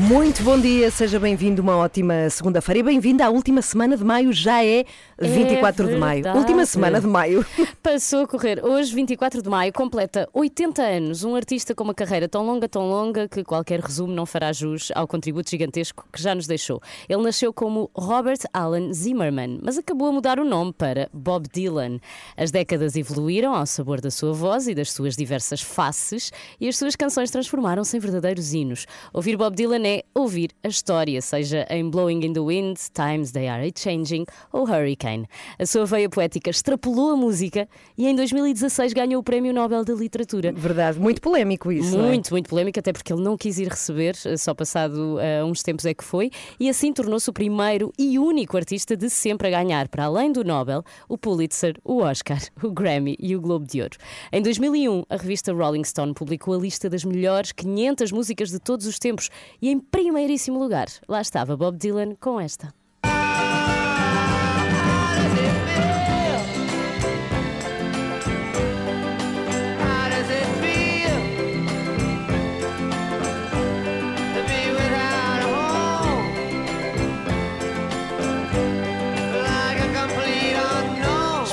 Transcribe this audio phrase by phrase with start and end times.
[0.00, 4.32] Muito bom dia, seja bem-vindo, uma ótima segunda-feira e bem-vindo à última semana de maio,
[4.32, 4.86] já é
[5.20, 6.24] 24 de maio.
[6.34, 7.44] Última semana de maio.
[7.82, 8.64] Passou a correr.
[8.64, 11.22] Hoje, 24 de maio, completa 80 anos.
[11.22, 14.90] Um artista com uma carreira tão longa, tão longa, que qualquer resumo não fará jus
[14.94, 16.80] ao contributo gigantesco que já nos deixou.
[17.06, 22.00] Ele nasceu como Robert Allen Zimmerman, mas acabou a mudar o nome para Bob Dylan.
[22.38, 26.78] As décadas evoluíram ao sabor da sua voz e das suas diversas faces, e as
[26.78, 28.86] suas canções transformaram-se em verdadeiros hinos.
[29.12, 33.48] Ouvir Bob Dylan é ouvir a história, seja em Blowing in the Wind, Times They
[33.48, 35.26] Are Changing ou Hurricane.
[35.58, 39.94] A sua veia poética extrapolou a música e em 2016 ganhou o Prémio Nobel da
[39.94, 40.52] Literatura.
[40.52, 41.96] Verdade, muito polémico isso.
[41.96, 42.02] é?
[42.02, 45.62] Muito, muito polémico, até porque ele não quis ir receber, eh, só passado eh, uns
[45.62, 49.50] tempos é que foi, e assim tornou-se o primeiro e único artista de sempre a
[49.50, 53.82] ganhar, para além do Nobel, o Pulitzer, o Oscar, o Grammy e o Globo de
[53.82, 53.96] Ouro.
[54.32, 58.86] Em 2001, a revista Rolling Stone publicou a lista das melhores 500 músicas de todos
[58.86, 62.79] os tempos e em primeiríssimo lugar, lá estava Bob Dylan com esta.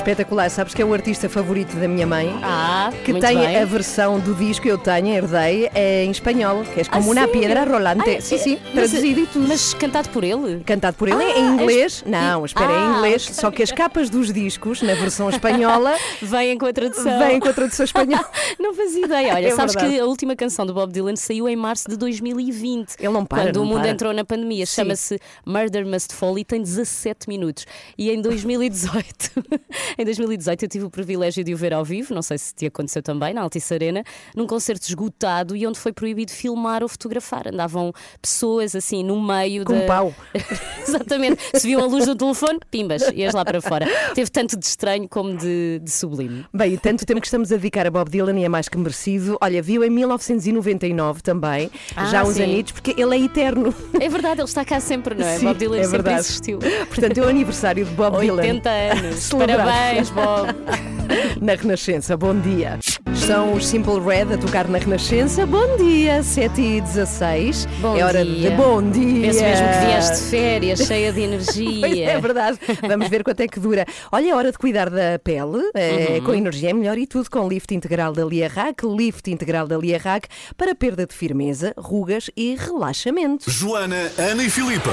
[0.08, 2.34] Espetacular, sabes que é o artista favorito da minha mãe?
[2.42, 3.56] Ah, Que tem bem.
[3.58, 7.12] a versão do disco que eu tenho, herdei, é em espanhol, que é como Ah,
[7.12, 7.32] uma sim?
[7.32, 8.08] piedra rolante.
[8.08, 9.46] Ai, sim, sim, mas- traduzido e tudo.
[9.46, 10.64] Mas cantado por ele?
[10.64, 12.02] Cantado por ele Ah, em inglês.
[12.06, 13.24] Não, espera, em Ah, inglês.
[13.24, 13.34] ok.
[13.34, 17.18] Só que as capas dos discos, na versão espanhola, Vêm com a tradução.
[17.18, 18.30] vêm com a tradução espanhola.
[18.58, 19.34] Não fazia ideia.
[19.34, 19.94] Olha, É sabes verdade.
[19.96, 22.94] que a última canção do Bob Dylan saiu em março de 2020.
[22.98, 23.90] Ele não para, Quando não o mundo para.
[23.90, 24.64] entrou na pandemia.
[24.64, 27.66] Chama-se Murder Must Fall e tem 17 minutos.
[27.98, 29.44] E em 2018,
[29.98, 32.66] em 2018 eu tive o privilégio de o ver ao vivo, não sei se te
[32.66, 34.02] aconteceu também, na Altice Arena,
[34.34, 37.48] num concerto esgotado e onde foi proibido filmar ou fotografar.
[37.48, 37.92] Andavam
[38.22, 39.80] pessoas assim no meio Com da.
[39.80, 40.14] um pau.
[40.86, 41.42] Exatamente.
[41.54, 43.86] Se viam a luz do telefone, pimbas, ias lá para fora.
[44.14, 46.46] Teve tanto de estranho como de, de sublime.
[46.54, 48.78] Bem, e tanto tempo que estamos a dedicar a Bob Dylan e é mais que
[48.78, 49.36] merecido.
[49.40, 52.42] Olha, viu em 1999 também, Ah, já há uns sim.
[52.44, 53.74] anitos, porque ele é eterno.
[54.00, 55.38] É verdade, ele está cá sempre, não é?
[55.38, 56.20] Sim, Bob Dylan é sempre verdade.
[56.20, 56.58] existiu.
[56.88, 58.42] Portanto, é o aniversário de Bob Dylan.
[58.42, 59.16] 80 anos.
[59.28, 59.68] Celebrado.
[59.88, 60.54] Parabéns, Bob.
[61.40, 62.78] Na Renascença, bom dia.
[63.14, 65.44] São os Simple Red a tocar na Renascença.
[65.46, 68.50] Bom dia, 7 e 16 Bom É hora dia.
[68.50, 69.26] de bom dia.
[69.28, 71.80] Penso mesmo que vieste de férias, cheia de energia.
[71.88, 72.58] Pois é verdade.
[72.86, 73.84] Vamos ver quanto é que dura.
[74.10, 75.70] Olha, é hora de cuidar da pele.
[75.74, 76.24] eh, Uhum.
[76.24, 78.82] Com energia é melhor e tudo com lift integral da Liarrac.
[78.86, 80.26] Lift integral da Liarrac
[80.56, 83.50] para perda de firmeza, rugas e relaxamento.
[83.50, 84.90] Joana, Ana e Filipa.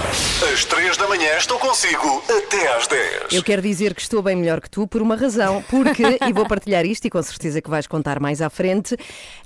[0.52, 3.34] Às 3 da manhã estou consigo até às 10.
[3.34, 6.46] Eu quero dizer que estou bem melhor que tu por uma razão, porque, e vou
[6.48, 8.96] partilhar isto e com certeza que vais contar mais à frente,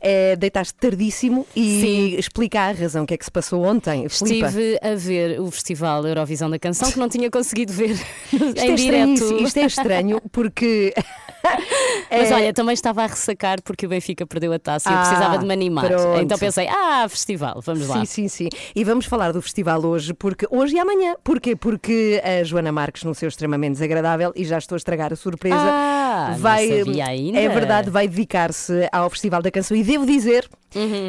[0.02, 2.16] é, deitaste tardíssimo e Sim.
[2.18, 4.08] explica a razão, o que é que se passou ontem.
[4.10, 4.48] Filipa.
[4.48, 7.92] Estive a ver o Festival Eurovisão da Canção que não tinha conseguido ver
[8.32, 9.44] Isto em é direto.
[9.44, 10.94] isto é estranho porque.
[12.12, 14.98] Mas é- olha, também estava a ressacar porque o Benfica perdeu a taça e eu
[14.98, 15.86] Ah, precisava de me animar.
[15.88, 16.22] pronto.
[16.22, 18.00] Então pensei, ah, festival, vamos lá.
[18.00, 18.50] Sim, sim, sim.
[18.76, 21.16] E vamos falar do festival hoje, porque hoje e amanhã.
[21.24, 21.56] Porquê?
[21.56, 25.56] Porque a Joana Marques, no seu extremamente desagradável, e já estou a estragar a surpresa,
[25.72, 26.68] Ah, vai.
[27.36, 29.76] É verdade, vai dedicar-se ao Festival da Canção.
[29.78, 30.50] E devo dizer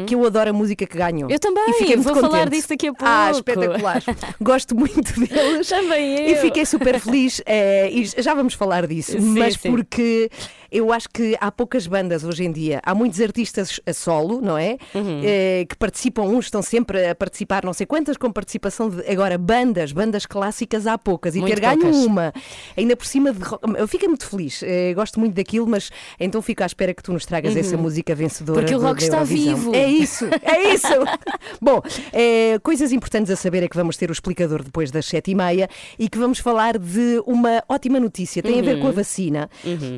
[0.07, 1.23] que eu adoro a música que ganhou.
[1.29, 1.31] Uhum.
[1.31, 2.49] Eu também, E fiquei vou falar contente.
[2.51, 3.49] disso daqui a Ah, pouco.
[3.49, 4.03] espetacular.
[4.41, 5.67] Gosto muito deles.
[5.69, 6.29] Também eu.
[6.31, 7.41] E fiquei super feliz.
[7.45, 9.11] eh, e já vamos falar disso.
[9.13, 9.69] Sim, mas sim.
[9.71, 10.29] porque
[10.71, 12.79] eu acho que há poucas bandas hoje em dia.
[12.83, 14.77] Há muitos artistas a solo, não é?
[14.95, 15.21] Uhum.
[15.23, 19.01] Eh, que participam, uns estão sempre a participar, não sei quantas, com participação de.
[19.09, 21.35] Agora, bandas, bandas clássicas há poucas.
[21.35, 21.97] E Muito ter ganho poucas.
[22.05, 22.33] uma,
[22.77, 23.39] ainda por cima de.
[23.77, 24.61] Eu fico muito feliz.
[24.63, 25.89] eh, gosto muito daquilo, mas
[26.19, 28.59] então fico à espera que tu nos tragas essa música vencedora.
[28.59, 28.65] Uhum.
[28.65, 29.75] Porque o rock está vivo.
[29.75, 30.87] É isso, é isso.
[31.61, 31.81] Bom,
[32.13, 35.35] eh, coisas importantes a saber é que vamos ter o explicador depois das sete e
[35.35, 35.67] meia
[35.99, 38.41] e que vamos falar de uma ótima notícia.
[38.41, 38.89] Tem a ver com Uhum.
[38.89, 39.49] a vacina.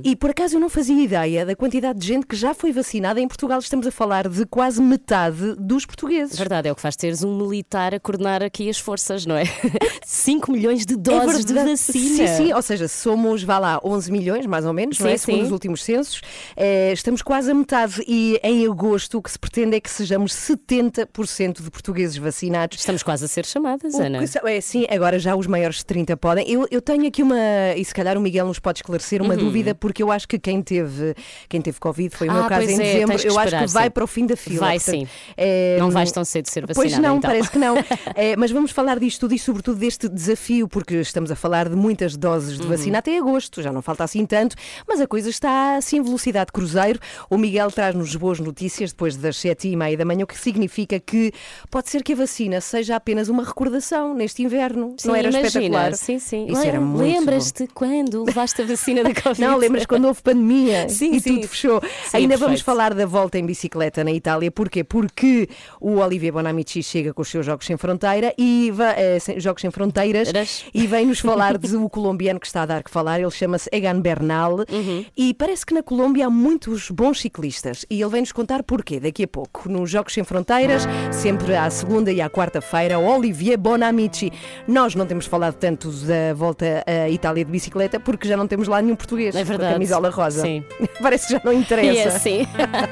[0.04, 3.20] E por acaso eu não fazia ideia da quantidade de gente que já foi vacinada
[3.20, 3.60] em Portugal.
[3.60, 6.38] Estamos a falar de quase metade dos portugueses.
[6.38, 9.44] Verdade, é o que faz teres um militar a coordenar aqui as forças, não é?
[10.06, 11.72] 5 milhões de É doses de verdade.
[11.72, 12.28] vacina.
[12.28, 15.18] Sim, sim, ou seja, somos, vá lá, 11 milhões, mais ou menos, não é?
[15.18, 15.46] Sim, segundo sim.
[15.48, 16.22] os últimos censos.
[16.56, 20.32] Eh, estamos quase a metade e em agosto o que se pretende é que sejamos
[20.34, 22.80] 70% de portugueses vacinados.
[22.80, 24.20] Estamos quase a ser chamadas, O Ana.
[24.26, 26.50] que é, sim, agora já os maiores de 30 podem.
[26.50, 27.38] Eu, eu tenho aqui uma,
[27.76, 30.53] e se calhar o Miguel nos pode esclarecer uma dúvida, porque eu acho que quem
[30.62, 31.16] teve,
[31.50, 32.38] quem teve Covid foi o Uhum.
[32.38, 33.28] Ah, meu caso em é, dezembro.
[33.28, 34.60] Eu acho que vai para o fim da fila.
[34.60, 35.08] Vai, portanto, sim.
[35.38, 36.90] é, Não vais tão cedo ser vacinada.
[36.90, 37.30] Pois não, então.
[37.30, 37.76] parece que não.
[38.16, 41.76] É, mas vamos falar disto tudo e, sobretudo, deste desafio, porque estamos a falar de
[41.76, 42.64] muitas doses Uhum.
[42.64, 44.56] de vacina até agosto, já não falta assim tanto,
[44.88, 47.00] mas a coisa está assim em velocidade cruzeiro.
[47.30, 51.00] O Miguel traz-nos boas notícias depois das sete e meia da manhã, o que significa
[51.00, 51.32] que
[51.72, 54.96] pode ser que a vacina seja apenas uma recordação neste inverno.
[54.98, 55.48] Sim, não era imagina.
[55.48, 55.94] espetacular?
[55.96, 56.48] Sim, sim.
[56.50, 57.02] Isso era muito.
[57.04, 59.42] Lembras-te quando levaste a vacina da Covid?
[59.42, 60.43] Não, lembras quando houve pandemia
[60.90, 61.36] Sim, e sim.
[61.36, 61.82] tudo fechou.
[61.82, 62.66] Sim, Ainda vamos perfeito.
[62.66, 64.52] falar da volta em bicicleta na Itália.
[64.52, 64.84] Porquê?
[64.84, 65.48] Porque
[65.80, 69.62] o Olivier Bonamici chega com os seus Jogos Sem Fronteira e va- eh, sem- Jogos
[69.62, 70.66] Sem Fronteiras Eras.
[70.74, 73.20] e vem-nos falar do colombiano que está a dar que falar.
[73.20, 75.06] Ele chama-se Egan Bernal Uhum.
[75.18, 79.24] e parece que na Colômbia há muitos bons ciclistas e ele vem-nos contar porquê daqui
[79.24, 79.70] a pouco.
[79.70, 84.32] Nos Jogos Sem Fronteiras, sempre à segunda e à quarta-feira, Olivier Bonamici.
[84.68, 88.68] Nós não temos falado tanto da volta à Itália de bicicleta porque já não temos
[88.68, 89.74] lá nenhum português É com a verdade.
[89.74, 90.33] camisola rosa.
[90.42, 90.64] Sim.
[91.02, 92.10] Parece que já não é interessa.
[92.10, 92.48] assim.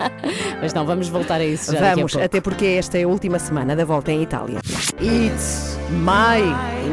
[0.62, 3.76] Mas não, vamos voltar a isso já Vamos, até porque esta é a última semana
[3.76, 4.60] da volta em Itália.
[5.02, 6.42] It's my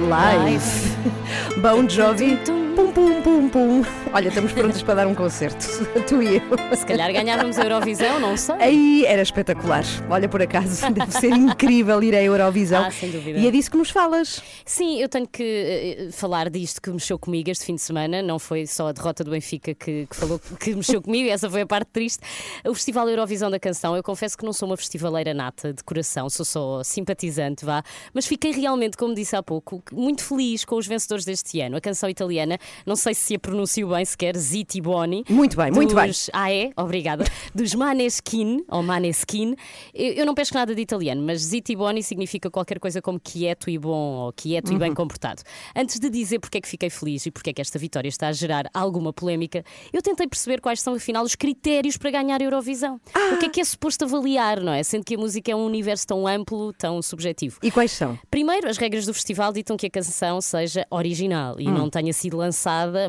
[0.09, 0.89] life.
[1.61, 2.58] Bon Jovi.
[2.79, 3.83] Pum, pum, pum, pum.
[4.13, 5.67] Olha, estamos prontos para dar um concerto.
[6.07, 6.77] Tu e eu.
[6.77, 8.55] Se calhar ganhávamos a Eurovisão, não sei.
[8.55, 9.83] Aí era espetacular.
[10.09, 12.85] Olha, por acaso, deve ser incrível ir à Eurovisão.
[12.85, 13.37] Ah, sem dúvida.
[13.37, 14.41] E é disso que nos falas.
[14.65, 18.23] Sim, eu tenho que eh, falar disto que mexeu comigo este fim de semana.
[18.23, 21.63] Não foi só a derrota do Benfica que, que falou que mexeu comigo, essa foi
[21.63, 22.21] a parte triste.
[22.65, 26.31] O Festival Eurovisão da Canção, eu confesso que não sou uma festivaleira nata de coração,
[26.31, 27.83] sou só simpatizante, vá.
[28.15, 31.77] Mas fiquei realmente, como disse há pouco, muito feliz com os vencedores deste ano.
[31.77, 35.25] A canção italiana, não sei se a pronuncio bem sequer, Ziti Boni.
[35.29, 36.11] Muito bem, muito bem.
[36.33, 36.71] Ah, é?
[36.77, 37.25] Obrigada.
[37.55, 39.55] Dos Maneskin, ou Maneskin.
[39.95, 43.69] Eu, eu não pesco nada de italiano, mas Ziti Boni significa qualquer coisa como quieto
[43.71, 43.91] e bom,
[44.27, 44.77] ou quieto Uhum.
[44.77, 45.43] e bem comportado.
[45.75, 48.29] Antes de dizer porque é que fiquei feliz e porque é que esta vitória está
[48.29, 52.45] a gerar alguma polémica, eu tentei perceber quais são, afinal, os critérios para ganhar a
[52.45, 53.01] Eurovisão.
[53.15, 53.35] Ah!
[53.35, 54.83] O que é que é suposto avaliar, não é?
[54.83, 57.59] Sendo que a música é um universo tão amplo, tão subjetivo.
[57.63, 58.19] E quais são?
[58.31, 61.61] Primeiro, as regras do festival ditam que a canção seja original Hum.
[61.61, 62.58] e não tenha sido lançada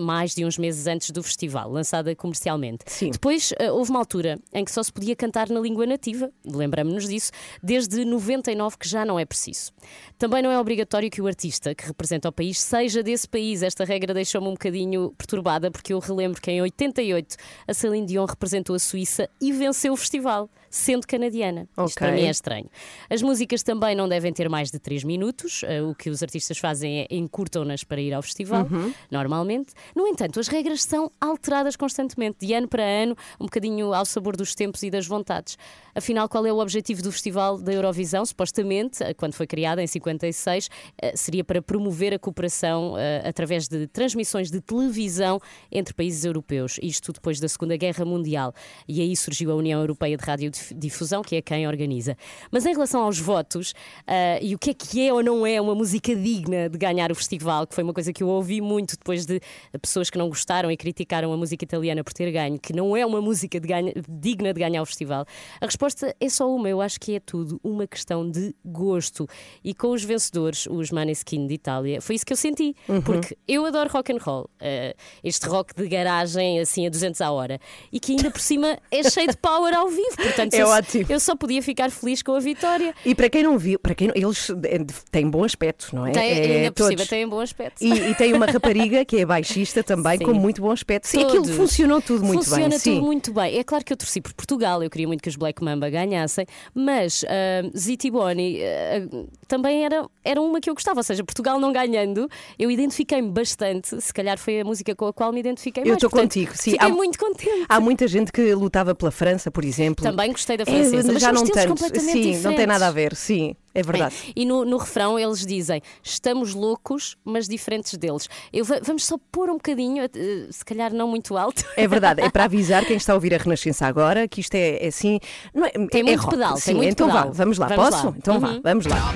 [0.02, 2.84] mais de uns meses antes do festival, lançada comercialmente.
[2.88, 3.12] Sim.
[3.12, 7.08] Depois, eh, houve uma altura em que só se podia cantar na língua nativa, lembramos-nos
[7.08, 7.32] disso,
[7.62, 9.72] desde 99 que já não é preciso.
[10.18, 13.64] Também não é obrigatório que o artista que representa o país seja desse país.
[13.64, 17.36] Esta regra deixou-me um bocadinho perturbada porque eu relembro que em 88
[17.68, 21.62] a Celine Dion representou a Suíça e venceu o festival, sendo canadiana.
[21.72, 21.96] Isto Ok.
[21.98, 22.70] para mim é estranho.
[23.10, 25.64] As músicas também não devem ter mais de 3 minutos.
[25.64, 28.68] eh, O que os artistas fazem é encurtam-nas para ir ao festival,
[29.10, 29.74] normalmente.
[29.96, 34.36] No entanto, as regras são alteradas constantemente, de ano para ano, um bocadinho ao sabor
[34.36, 35.58] dos tempos e das vontades.
[35.96, 38.26] Afinal, qual é o objetivo do Festival da Eurovisão?
[38.26, 40.70] Supostamente, eh, quando foi criada em 56,
[41.02, 45.40] eh, seria para promover a cooperação através de transmissões de televisão
[45.72, 46.80] entre países europeus.
[46.82, 48.54] Isto depois da Segunda Guerra Mundial.
[48.88, 52.16] E aí surgiu a União Europeia de Radiodifusão, que é quem organiza.
[52.52, 53.74] Mas em relação aos votos,
[54.08, 57.12] ah, e o que é que é ou não é uma música digna de ganhar
[57.12, 59.40] o festival, que foi uma coisa que eu ouvi muito depois de
[59.82, 63.06] pessoas que não gostaram e criticaram a música italiana por ter ganho, que não é
[63.06, 65.26] uma música de ganha- digna de ganhar o festival.
[65.62, 69.28] A resposta é só uma, eu acho que é tudo uma questão de gosto.
[69.64, 72.76] E com os vencedores, os Maneskin de Itália, foi isso que eu senti.
[73.04, 77.32] Porque eu adoro rock and roll, ah, este rock de garagem assim a 200 à
[77.32, 77.60] hora,
[77.92, 80.16] e que ainda por cima é cheio de power ao vivo.
[80.16, 81.06] Portanto, É eu, ótimo.
[81.10, 82.94] eu só podia ficar feliz com a vitória.
[83.06, 84.80] E para quem não viu, para quem não- eles eh,
[85.12, 86.12] têm bom aspecto, não é?
[86.12, 87.84] Tem, É, ainda por cima um bom aspecto.
[87.84, 90.26] E, e tem uma rapariga que é baixista também, Sim.
[90.26, 91.08] com muito bom aspecto.
[91.08, 92.80] Sim, aquilo funcionou tudo muito Funciona bem.
[92.80, 93.02] tudo sim.
[93.02, 93.58] muito bem.
[93.58, 96.46] É claro que eu torci por Portugal, eu queria muito que os Black Mamba ganhassem,
[96.74, 101.00] mas uh, Ziti Boni ah, também era, era uma que eu gostava.
[101.00, 104.00] Ou seja, Portugal não ganhando, eu identifiquei-me bastante.
[104.02, 105.98] Se calhar foi a música com a qual me identifiquei Eu mais.
[105.98, 106.72] estou Portanto, contigo, sim.
[106.72, 107.66] Fiquei Há- muito contente.
[107.68, 110.04] Há muita gente que lutava pela França, por exemplo.
[110.04, 111.68] Também gostei da É, francesa, mas já não tanto.
[111.68, 112.44] completamente Sim, diferentes.
[112.44, 113.56] não tem nada a ver, sim.
[113.76, 114.16] É verdade.
[114.36, 118.28] E no, no refrão eles dizem: estamos loucos, mas diferentes deles.
[118.52, 120.10] Eu, va- vamos só pôr um bocadinho, eh,
[120.50, 121.64] se calhar não muito alto.
[121.78, 124.84] É verdade, é para avisar quem está a ouvir a Renascença agora que isto é,
[124.84, 125.20] é assim.
[125.54, 126.32] Não é, Tem é muito rock.
[126.36, 127.26] pedal, Sim, tem muito então pedal.
[127.28, 127.68] vá, vamos lá.
[127.68, 128.08] Vamos Posso?
[128.08, 128.14] lá.
[128.18, 128.62] Então vá, Uhum.
[128.64, 129.14] vamos lá.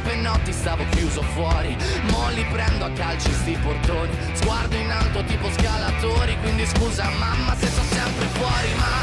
[4.36, 9.03] Sguardo in alto tipo scalatori, quindi scusa mamma se sono sempre fuori, ma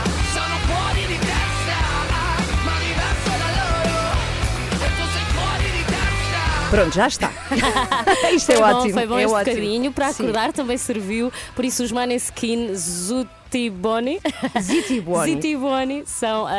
[6.70, 7.32] Pronto, já está.
[8.32, 8.84] isto é foi ótimo.
[8.84, 9.54] bom, foi bom é este ótimo.
[9.56, 9.92] bocadinho.
[9.92, 10.22] Para Sim.
[10.22, 11.32] acordar também serviu.
[11.56, 13.39] Por isso, os Maneskin Zutiboni.
[13.50, 14.20] Zitiboni.
[15.24, 16.52] Zitiboni são ah,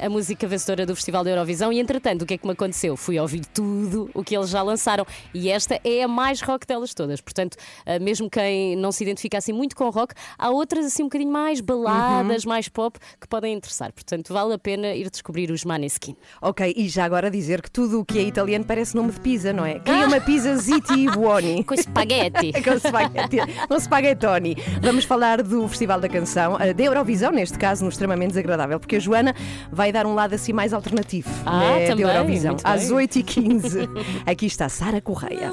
[0.00, 1.72] a música vencedora do Festival da Eurovisão.
[1.72, 2.96] E entretanto, o que é que me aconteceu?
[2.96, 5.04] Fui ouvir tudo o que eles já lançaram.
[5.34, 7.20] E esta é a mais rock delas todas.
[7.20, 11.06] Portanto, ah, mesmo quem não se identifica assim muito com rock, há outras assim um
[11.06, 12.48] bocadinho mais baladas, Uhum.
[12.50, 13.92] mais pop, que podem interessar.
[13.92, 16.14] Portanto, vale a pena ir descobrir os Maneskin.
[16.40, 19.52] Ok, e já agora dizer que tudo o que é italiano parece nome de pizza,
[19.52, 19.78] não é?
[19.80, 21.64] Queria uma pizza Zitiboni.
[21.64, 22.52] Com espaguete.
[22.62, 24.56] Com spaghetti, com spaghettoni.
[24.82, 26.27] Vamos falar do Festival da Canção,
[26.60, 29.34] eh, da Eurovisão, neste caso, no extremamente desagradável, porque a Joana
[29.70, 32.56] vai dar um lado assim mais alternativo Ah, né, da Eurovisão.
[32.64, 33.06] Às bem.
[33.08, 33.88] 8h15.
[34.26, 35.52] Aqui está Sara Correia.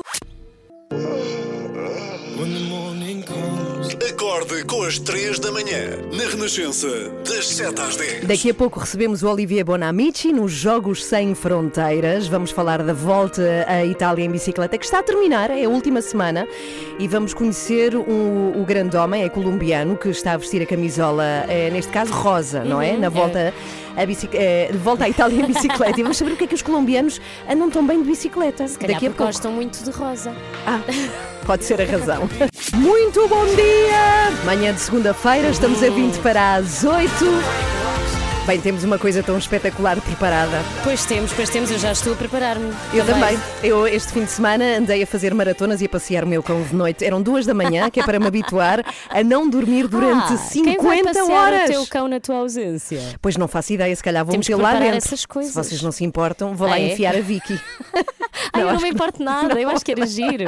[4.25, 6.87] Acorde com as 3 da manhã, na Renascença,
[7.23, 8.23] das 7 às 10.
[8.25, 12.25] Daqui a pouco recebemos o Olivier Bonamici nos Jogos Sem Fronteiras.
[12.27, 16.01] Vamos falar da volta à Itália em bicicleta, que está a terminar, é a última
[16.01, 16.47] semana,
[16.97, 21.45] e vamos conhecer o, o grande homem, é colombiano, que está a vestir a camisola,
[21.47, 22.93] eh, neste caso rosa, não é?
[22.93, 23.53] Uhum, Na volta,
[23.95, 25.99] a bici- eh, de volta à Itália em bicicleta.
[25.99, 28.67] E vamos saber o que é que os colombianos andam tão bem de bicicleta.
[28.67, 29.25] Se calhar Daqui a pouco.
[29.25, 30.33] gostam muito de rosa.
[30.65, 30.81] Ah,
[31.45, 32.27] pode ser a razão.
[32.75, 34.31] Muito bom dia!
[34.43, 37.09] Manhã de segunda-feira, estamos a 20 para as 8.
[38.45, 40.59] Bem, temos uma coisa tão espetacular preparada.
[40.83, 42.71] Pois temos, pois temos, eu já estou a preparar-me.
[42.93, 43.35] Eu também.
[43.63, 46.61] Eu, este fim de semana, andei a fazer maratonas e a passear o meu cão
[46.61, 47.03] de noite.
[47.03, 50.77] Eram duas da manhã, que é para me habituar a não dormir durante ah, quem
[50.77, 51.69] vai 50 passear horas.
[51.69, 52.99] o teu cão na tua ausência?
[53.19, 54.97] Pois não faço ideia, se calhar vou Temos meter lá dentro.
[54.97, 55.51] essas coisas.
[55.51, 56.91] Se vocês não se importam, vou Ah, lá é?
[56.93, 57.59] enfiar a Vicky.
[58.53, 60.43] Ai, eu não me importo nada, eu acho que era giro.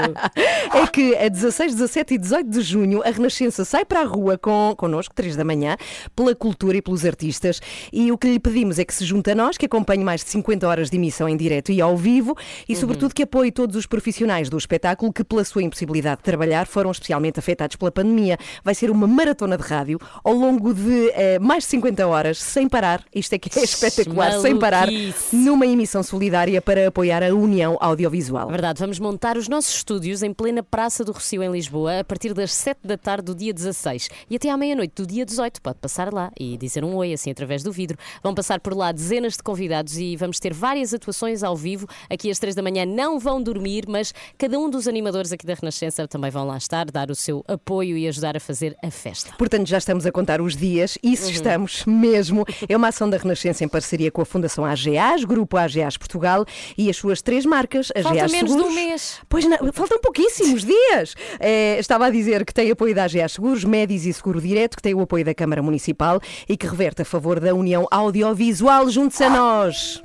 [0.74, 4.38] É que a 16, 17 e 18 de junho a Renascença sai para a rua
[4.38, 5.75] com, connosco, 3 da manhã,
[6.16, 7.60] pela cultura e pelos artistas.
[7.91, 10.29] E o que lhe pedimos é que se junte a nós, que acompanhe mais de
[10.29, 12.36] 50 horas de emissão em direto e ao vivo
[12.67, 12.79] e, Uhum.
[12.79, 16.91] sobretudo, que apoie todos os profissionais do espetáculo que, pela sua impossibilidade de trabalhar, foram
[16.91, 18.38] especialmente afetados pela pandemia.
[18.63, 22.67] Vai ser uma maratona de rádio ao longo de eh, mais de 50 horas, sem
[22.67, 23.03] parar.
[23.13, 25.36] Isto é que é espetacular, sem parar, Maluquice.
[25.36, 28.48] numa emissão solidária para apoiar a União Audiovisual.
[28.50, 32.34] Verdade, vamos montar os nossos estúdios em plena Praça do Rocio, em Lisboa, a partir
[32.34, 35.62] das 7 da tarde do dia 16 e até à meia-noite do dia 18.
[35.62, 37.98] Pode passar lá e dizer um oi, assim, através do vidro.
[38.24, 41.88] Vão passar por lá dezenas de convidados e vamos ter várias atuações ao vivo.
[42.10, 45.53] Aqui às 3 da manhã não vão dormir, mas cada um dos animadores aqui da
[45.53, 49.31] Renascença também vão lá estar, dar o seu apoio e ajudar a fazer a festa.
[49.38, 51.31] Portanto, já estamos a contar os dias, isso Uhum.
[51.31, 52.46] estamos mesmo.
[52.67, 56.46] É uma ação da Renascença em parceria com a Fundação AGAs, Grupo AGAs Portugal
[56.77, 58.75] e as suas três marcas, Falta AGAs menos de um Seguros.
[58.75, 59.19] mês.
[59.29, 61.13] Pois não, faltam pouquíssimos dias.
[61.39, 64.81] Eh, estava a dizer que tem apoio da AGAs Seguros, Médis e Seguro Direto, que
[64.81, 68.89] tem o apoio da Câmara Municipal e que reverte a favor da União Audiovisual.
[68.89, 70.03] Junte-se a nós.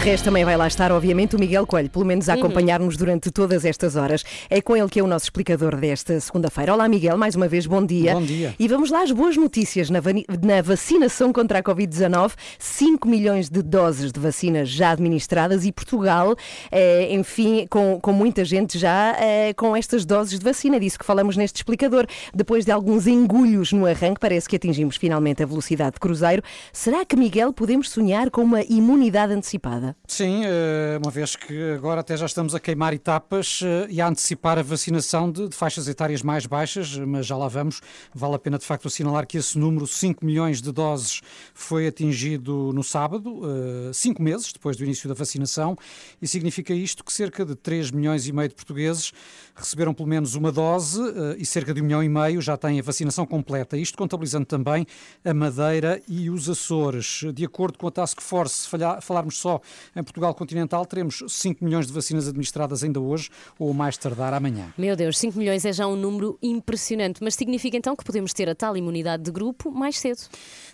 [0.00, 2.40] Resto, também vai lá estar, obviamente, o Miguel Coelho, pelo menos a Uhum.
[2.40, 4.24] acompanhar-nos durante todas estas horas.
[4.48, 6.72] É com ele que é o nosso explicador desta segunda-feira.
[6.72, 8.14] Olá, Miguel, mais uma vez, bom dia.
[8.14, 8.54] Bom dia.
[8.58, 10.00] E vamos lá às boas notícias na,
[10.42, 12.32] na vacinação contra a Covid-19.
[12.58, 16.34] 5 milhões de doses de vacinas já administradas e Portugal,
[16.72, 20.76] eh, enfim, com, com muita gente já eh, com estas doses de vacina.
[20.76, 22.06] É disso que falamos neste explicador.
[22.34, 26.42] Depois de alguns engulhos no arranque, parece que atingimos finalmente a velocidade de cruzeiro.
[26.72, 29.89] Será que, Miguel, podemos sonhar com uma imunidade antecipada?
[30.06, 34.08] Sim, eh, uma vez que agora até já estamos a queimar etapas eh, e a
[34.08, 37.80] antecipar a vacinação de, de faixas etárias mais baixas, mas já lá vamos.
[38.14, 41.20] Vale a pena de facto assinalar que esse número, 5 milhões de doses,
[41.54, 45.76] foi atingido no sábado, eh, cinco meses depois do início da vacinação,
[46.20, 49.12] e significa isto que cerca de 3 milhões e meio de portugueses
[49.60, 52.80] receberam pelo menos uma dose eh, e cerca de um milhão e meio já têm
[52.80, 53.76] a vacinação completa.
[53.76, 54.86] Isto contabilizando também
[55.24, 57.22] a Madeira e os Açores.
[57.34, 58.68] De acordo com a Task Force, se
[59.00, 59.60] falarmos só
[59.94, 64.72] Em Portugal continental teremos 5 milhões de vacinas administradas ainda hoje ou mais tardar amanhã.
[64.76, 68.48] Meu Deus, 5 milhões é já um número impressionante, mas significa então que podemos ter
[68.48, 70.20] a tal imunidade de grupo mais cedo.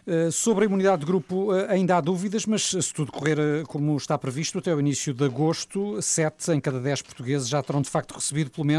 [0.07, 3.97] Uh, sobre a imunidade de grupo uh, ainda há dúvidas, mas se tudo correr como
[3.97, 7.91] está previsto, até o início de agosto, 7 em cada 10 portugueses já terão de
[7.91, 8.76] facto recebido pelo menos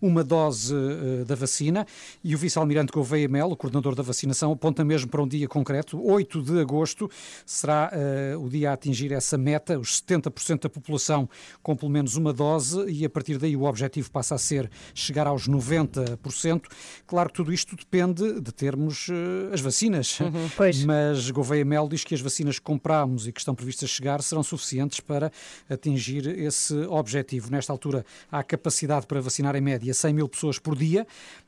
[0.00, 1.86] uma dose uh, da vacina
[2.22, 6.00] e o vice-almirante Gouveia Melo, o coordenador da vacinação, aponta mesmo para um dia concreto,
[6.02, 7.10] 8 de agosto,
[7.44, 7.90] será
[8.34, 11.28] uh, o dia a atingir essa meta, os 70% da população
[11.62, 15.26] com pelo menos uma dose e a partir daí o objetivo passa a ser chegar
[15.26, 16.62] aos 90%.
[17.06, 20.18] Claro que tudo isto depende de termos uh, as vacinas,
[20.56, 20.84] Pois.
[20.84, 24.42] mas Gouveia Melo diz que as vacinas que compramos e que estão previstas chegar serão
[24.42, 25.32] suficientes para
[25.68, 27.50] atingir esse objetivo.
[27.50, 31.06] Nesta altura há capacidade para vacinar em média 100 mil pessoas por dia.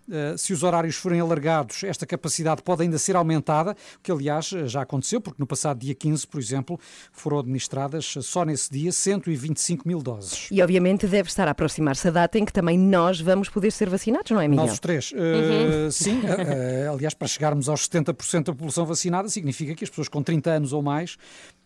[0.08, 4.46] Uh, se os horários forem alargados, esta capacidade pode ainda ser aumentada, o que aliás
[4.66, 6.80] já aconteceu, porque no passado dia 15, por exemplo,
[7.12, 10.48] foram administradas só nesse dia 125 mil doses.
[10.50, 13.88] E obviamente deve estar a aproximar-se a data em que também nós vamos poder ser
[13.88, 14.64] vacinados, não é, Miguel?
[14.64, 15.12] Nós os três.
[15.12, 19.90] Uh, Sim, uh, uh, aliás, para chegarmos aos 70% da população vacinada, significa que as
[19.90, 21.16] pessoas com 30 anos ou mais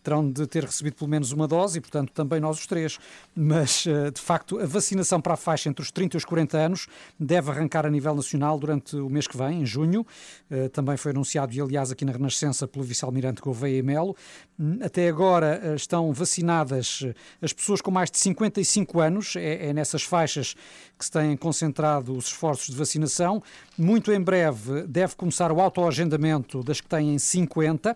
[0.03, 2.97] terão de ter recebido pelo menos uma dose e, portanto, também nós os três.
[3.35, 6.57] Mas, uh, de facto, a vacinação para a faixa entre os 30 e os 40
[6.57, 6.87] anos
[7.19, 8.26] deve arrancar a nível nacional
[8.57, 10.05] durante o mês que vem, em junho.
[10.49, 14.15] Uh, também foi anunciado, e aliás, aqui na Renascença, pelo vice-almirante Gouveia e Melo.
[14.59, 19.67] Hum, Até agora uh, estão vacinadas uh, as pessoas com mais de 55 anos, é,
[19.67, 20.55] é nessas faixas
[20.97, 23.41] que se têm concentrado os esforços de vacinação.
[23.77, 27.95] Muito em breve deve começar o autoagendamento das que têm 50,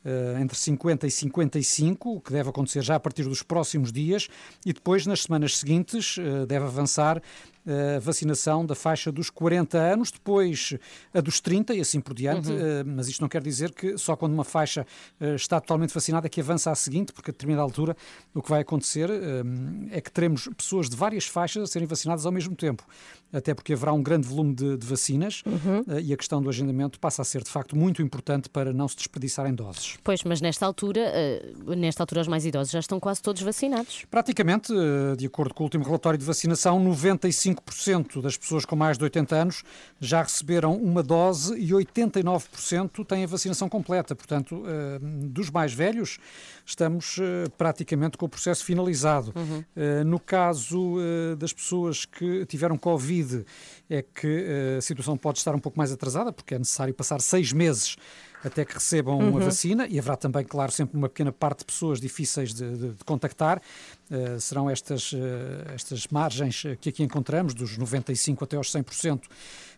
[0.39, 4.27] entre 50 e 55, o que deve acontecer já a partir dos próximos dias,
[4.65, 7.21] e depois, nas semanas seguintes, eh, deve avançar
[7.65, 10.75] a vacinação da faixa dos 40 anos, depois
[11.13, 14.15] a dos 30 e assim por diante, eh, mas isto não quer dizer que só
[14.15, 14.85] quando uma faixa
[15.19, 17.95] eh, está totalmente vacinada é que avança à seguinte, porque a determinada altura
[18.33, 19.43] o que vai acontecer eh,
[19.91, 22.83] é que teremos pessoas de várias faixas a serem vacinadas ao mesmo tempo,
[23.31, 25.43] até porque haverá um grande volume de, de vacinas
[25.87, 28.87] eh, e a questão do agendamento passa a ser de facto muito importante para não
[28.87, 29.90] se desperdiçarem doses.
[30.03, 34.05] Pois, mas nesta altura, eh, nesta altura os mais idosos já estão quase todos vacinados.
[34.09, 38.97] Praticamente, eh, de acordo com o último relatório de vacinação, 95% das pessoas com mais
[38.97, 39.63] de 80 anos
[39.99, 44.15] já receberam uma dose e 89% têm a vacinação completa.
[44.15, 46.17] Portanto, eh, dos mais velhos,
[46.65, 47.19] estamos
[47.57, 49.33] praticamente com o processo finalizado.
[49.75, 50.97] Eh, No caso
[51.37, 53.45] das pessoas que tiveram Covid,
[53.89, 54.45] é que
[54.77, 57.95] a situação pode estar um pouco mais atrasada, porque é necessário passar seis meses
[58.43, 61.99] até que recebam a vacina e haverá também, claro, sempre uma pequena parte de pessoas
[62.01, 63.61] difíceis de, de- de contactar.
[64.09, 69.21] Eh, serão estas, eh, estas margens que aqui encontramos, dos 95% até aos 100%,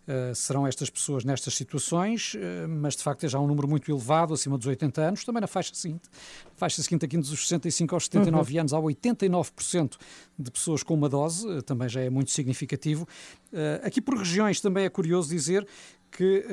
[0.06, 3.90] eh, serão estas pessoas nestas situações, eh, mas de facto é já um número muito
[3.90, 6.10] elevado, acima dos 80 anos, também na faixa seguinte.
[6.46, 9.98] Na faixa seguinte, aqui dos 65 aos 79 anos, há 89%
[10.38, 13.08] de pessoas com uma dose, eh, também já é muito significativo.
[13.84, 15.68] Aqui por regiões também é curioso dizer
[16.10, 16.44] que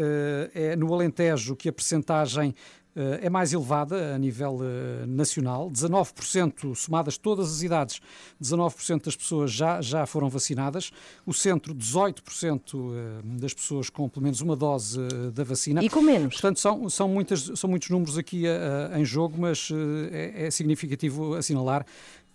[0.55, 2.55] é no Alentejo que a percentagem
[2.95, 8.01] é mais elevada a nível eh, nacional, 19% somadas todas as idades,
[8.43, 10.91] 19% das pessoas já, já foram vacinadas,
[11.25, 15.83] o centro 18% eh, das pessoas com pelo menos uma dose eh, da vacina.
[15.85, 16.35] E com menos?
[16.35, 20.51] Portanto, são, são, muitas, são muitos números aqui eh, em jogo, mas eh, é, é
[20.51, 21.87] significativo assinalar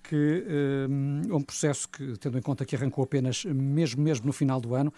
[0.10, 4.34] que eh, é um processo que, tendo em conta que arrancou apenas mesmo, mesmo no
[4.34, 4.94] final do ano,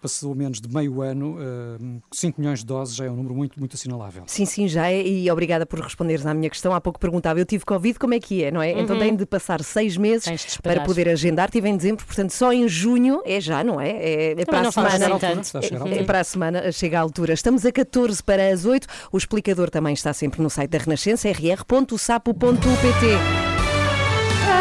[0.00, 3.58] passou menos de meio ano, eh, 5 milhões de doses já é um número muito,
[3.58, 4.22] muito assinalável.
[4.26, 5.02] Sim, sim, já é.
[5.06, 6.74] E obrigada por responderes à minha questão.
[6.74, 8.72] Há pouco perguntava, eu tive Covid, como é que é, não é?
[8.80, 11.50] Então tem de passar seis meses para poder agendar.
[11.50, 13.90] Tive em dezembro, portanto, só em junho é já, não é?
[13.90, 15.04] É, é para a semana.
[15.04, 16.04] É altura.
[16.04, 17.34] para a semana, chega à altura.
[17.34, 18.86] Estamos a 14 para as 8.
[19.12, 22.00] O explicador também está sempre no site da Renascença, rr.sapo.pt.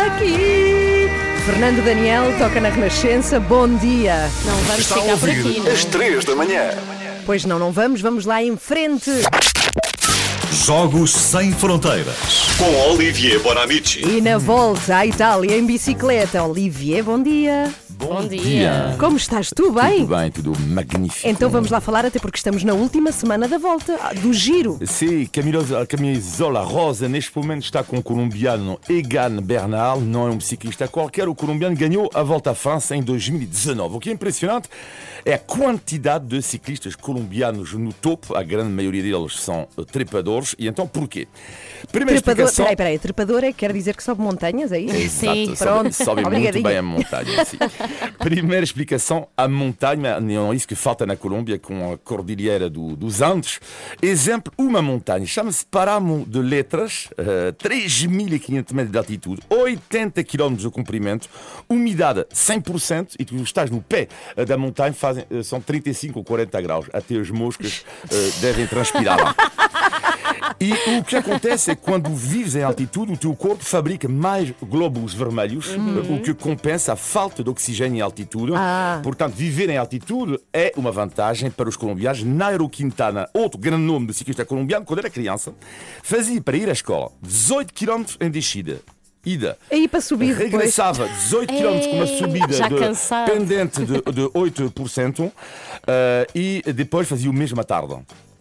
[0.05, 1.09] Aqui!
[1.45, 3.39] Fernando Daniel toca na Renascença.
[3.39, 4.29] Bom dia.
[4.45, 5.71] Não vamos Está a ficar por aqui, não é?
[5.71, 6.69] às 3 da manhã.
[7.25, 9.12] Pois não, não vamos, vamos lá em frente.
[10.65, 12.15] Jogos sem fronteiras.
[12.57, 14.01] Com Olivier Bonamici.
[14.05, 16.43] E na volta à Itália em bicicleta.
[16.43, 17.71] Olivier, bom dia.
[17.99, 18.95] Bom dia.
[18.97, 19.49] Como estás?
[19.53, 20.05] Tu bem?
[20.05, 21.27] Tudo bem, tudo magnífico.
[21.27, 24.79] Então vamos lá falar, até porque estamos na última semana da volta, ah, do giro.
[24.85, 25.27] Sim,
[25.77, 30.88] a camisola rosa neste momento está com o colombiano Egan Bernal, não é um ciclista
[30.88, 31.27] qualquer.
[31.27, 33.97] O colombiano ganhou a volta à França em 2019.
[33.97, 34.69] O que é impressionante
[35.25, 38.36] é a quantidade de ciclistas colombianos no topo.
[38.36, 40.55] A grande maioria deles são trepadores.
[40.58, 41.27] E então porquê?
[41.91, 42.65] Primeira Trepador, explicação.
[42.65, 44.95] peraí, peraí, trepador é, quer dizer que sobe montanhas, é isso?
[45.25, 45.93] Exato, Sim, sobe, pronto.
[45.93, 47.45] sobe muito bem a montanha.
[47.45, 47.58] sim.
[48.19, 52.95] Primeira explicação, a montanha, não é isso que falta na Colômbia com a cordilheira do-
[52.95, 53.60] dos Andes.
[54.01, 60.69] Exemplo, uma montanha, chama-se Paramo de Letras, eh, 3.500 metros de altitude, 80 km de
[60.69, 61.29] comprimento,
[61.69, 66.26] umidade 100% e tu estás no pé eh, da montanha, fazem, eh, são 35 ou
[66.26, 69.36] 40 graus, até as moscas eh, devem transpirar.
[70.60, 74.52] E o que acontece é que quando vives em altitude, o teu corpo fabrica mais
[74.62, 75.69] glóbulos vermelhos,
[76.10, 78.52] o que compensa a falta de oxigênio em altitude.
[79.02, 82.24] Portanto, viver em altitude é uma vantagem para os colombianos.
[82.24, 85.54] Nairo Quintana, outro grande nome de ciclista colombiano, quando era criança,
[86.04, 88.82] fazia para ir à escola 18 km em descida.
[89.25, 89.58] Ida.
[89.71, 90.51] Aí para subir depois.
[90.51, 93.32] Regressava 18 km com uma subida já de- cansado.
[93.32, 95.32] pendente de, de 8%
[95.88, 97.95] eh, e depois fazia o mesmo à tarde.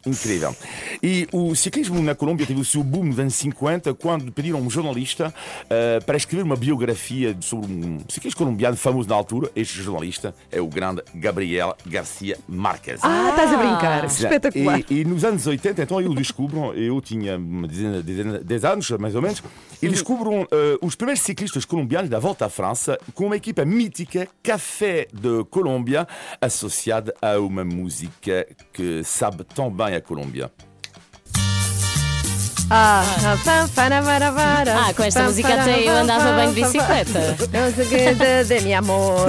[0.06, 0.54] Incrível.
[1.02, 4.62] E o ciclismo na Colômbia teve o seu boom nos anos 50 quando pediram a
[4.62, 5.34] um jornalista
[5.68, 9.50] eh, para escrever uma biografia sobre um ciclista colombiano famoso na altura.
[9.56, 13.00] Este jornalista é o grande Gabriel Garcia Marques.
[13.02, 14.08] Ah, estás a brincar.
[14.08, 14.24] Sim.
[14.24, 14.80] Espetacular.
[14.88, 18.90] E, e nos anos 80, então eu descubro, eu tinha uma dezena, dezena, 10 anos,
[18.92, 19.42] mais ou menos,
[19.82, 24.28] e descubro eh, os primeiros ciclistas colombianos da volta à França com uma equipa mítica,
[24.42, 26.06] Café de Colômbia,
[26.40, 30.50] associada a uma música que sabe tão bem a Colômbia.
[32.70, 33.02] Ah,
[34.30, 34.74] vara.
[34.78, 37.36] Ah, com esta música até eu andava bem de bicicleta.
[37.50, 39.26] Não sei o que de, mi amor.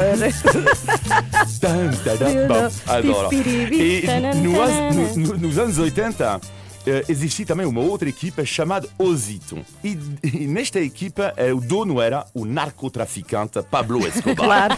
[2.86, 3.30] Adoro.
[3.34, 4.02] E
[4.44, 6.59] no ans- no- no- nos anos 80 eh,
[7.08, 9.60] existia também uma outra equipa chamada Osito.
[9.84, 14.40] E, e nesta equipa eh, o dono era o narcotraficante Pablo Escobar.
[14.50, 14.78] Claro.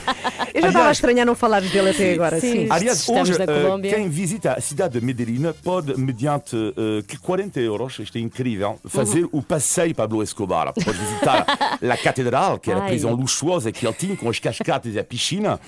[0.53, 2.39] Eu já estava a estranhar não falares dele até agora.
[2.39, 2.51] Sim.
[2.51, 2.67] Sim.
[2.69, 3.95] Aliás, hoje, eh, Colômbia.
[3.95, 8.79] quem visita a cidade de Medellín pode, mediante eh, que 40 euros, isto é incrível,
[8.85, 10.73] fazer o passeio Pablo Escobar.
[10.73, 11.45] Pode visitar
[11.81, 15.03] a Catedral, que era a prisão luxuosa que ele tinha, com as cascatas e a
[15.03, 15.59] piscina,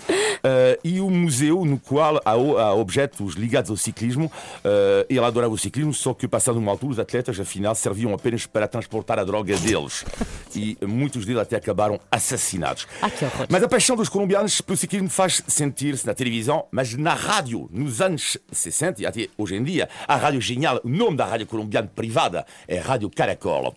[0.43, 4.31] eh, e o museu no qual há, há objetos ligados ao ciclismo.
[4.63, 8.47] Eh, ele adorava o ciclismo, só que passando uma altura, os atletas, afinal, serviam apenas
[8.47, 10.03] para transportar a droga deles.
[10.55, 12.87] E muitos deles até acabaram assassinados.
[13.01, 13.09] Ah.
[13.49, 17.99] Mas a paixão dos colombianos pelo ciclismo faz sentir-se na televisão, mas na rádio, nos
[17.99, 19.89] anos 60 e até hoje em dia.
[20.07, 23.75] A Rádio Genial, o nome da rádio colombiana privada é Rádio Caracol.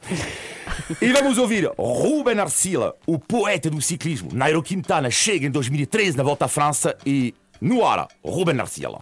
[1.00, 4.28] E vamos ouvir Ruben Arcila, o poeta do ciclismo.
[4.34, 9.00] Nairo Quintana chega em 2013 na volta à França e no ar, Ruben Arcila.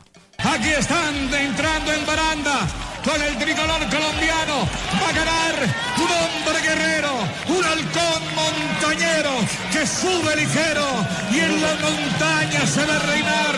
[0.54, 2.60] Aquí están entrando en baranda
[3.04, 4.62] con el tricolor colombiano.
[5.02, 5.54] Va a ganar
[5.98, 7.10] un hombre guerrero,
[7.48, 9.32] un halcón montañero
[9.72, 10.86] que sube ligero
[11.32, 13.56] y en la montaña se va a reinar.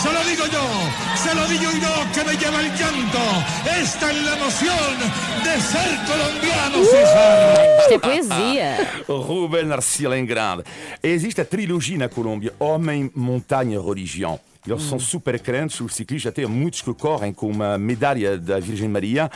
[0.00, 0.64] Se lo digo yo,
[1.22, 3.18] se lo digo yo que me lleva el llanto.
[3.82, 4.94] Esta es la emoción
[5.44, 7.58] de ser colombiano, César.
[7.82, 8.90] Isto é poesia.
[9.06, 10.64] Ruben Arcila em grande.
[11.02, 14.40] Existe a trilogia na Colômbia: Homem, Montanha, Religião.
[14.66, 18.88] Eles são super crentes, os ciclistas, até muitos que correm com uma medalha da Virgem
[18.88, 19.30] Maria.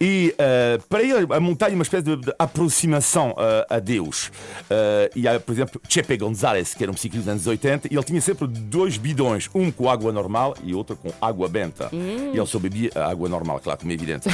[0.00, 4.30] E eh, para ele, a montanha é uma espécie de, de aproximação eh, a Deus.
[4.68, 7.96] Eh, e há, por exemplo, Chepe González, que era um ciclista dos anos 80, e
[7.96, 11.90] ele tinha sempre dois bidões, um com água normal e outro com água benta.
[11.92, 14.28] E ele só bebia água normal, claro, como é evidente.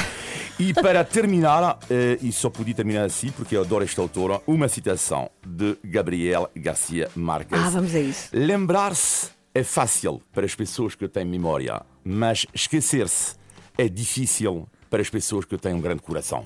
[0.59, 1.79] E para terminar,
[2.21, 7.09] e só podia terminar assim, porque eu adoro esta autora, uma citação de Gabriel Garcia
[7.15, 7.59] Marques.
[7.59, 8.29] Ah, vamos a isso.
[8.31, 13.35] Lembrar-se é fácil para as pessoas que têm memória, mas esquecer-se
[13.77, 16.43] é difícil para as pessoas que têm um grande coração.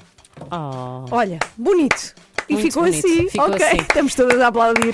[1.09, 2.13] Olha, bonito.
[2.49, 3.05] E ficou bonito.
[3.05, 3.29] assim.
[3.29, 3.77] Ficou ok, assim.
[3.77, 4.93] estamos todas a aplaudir.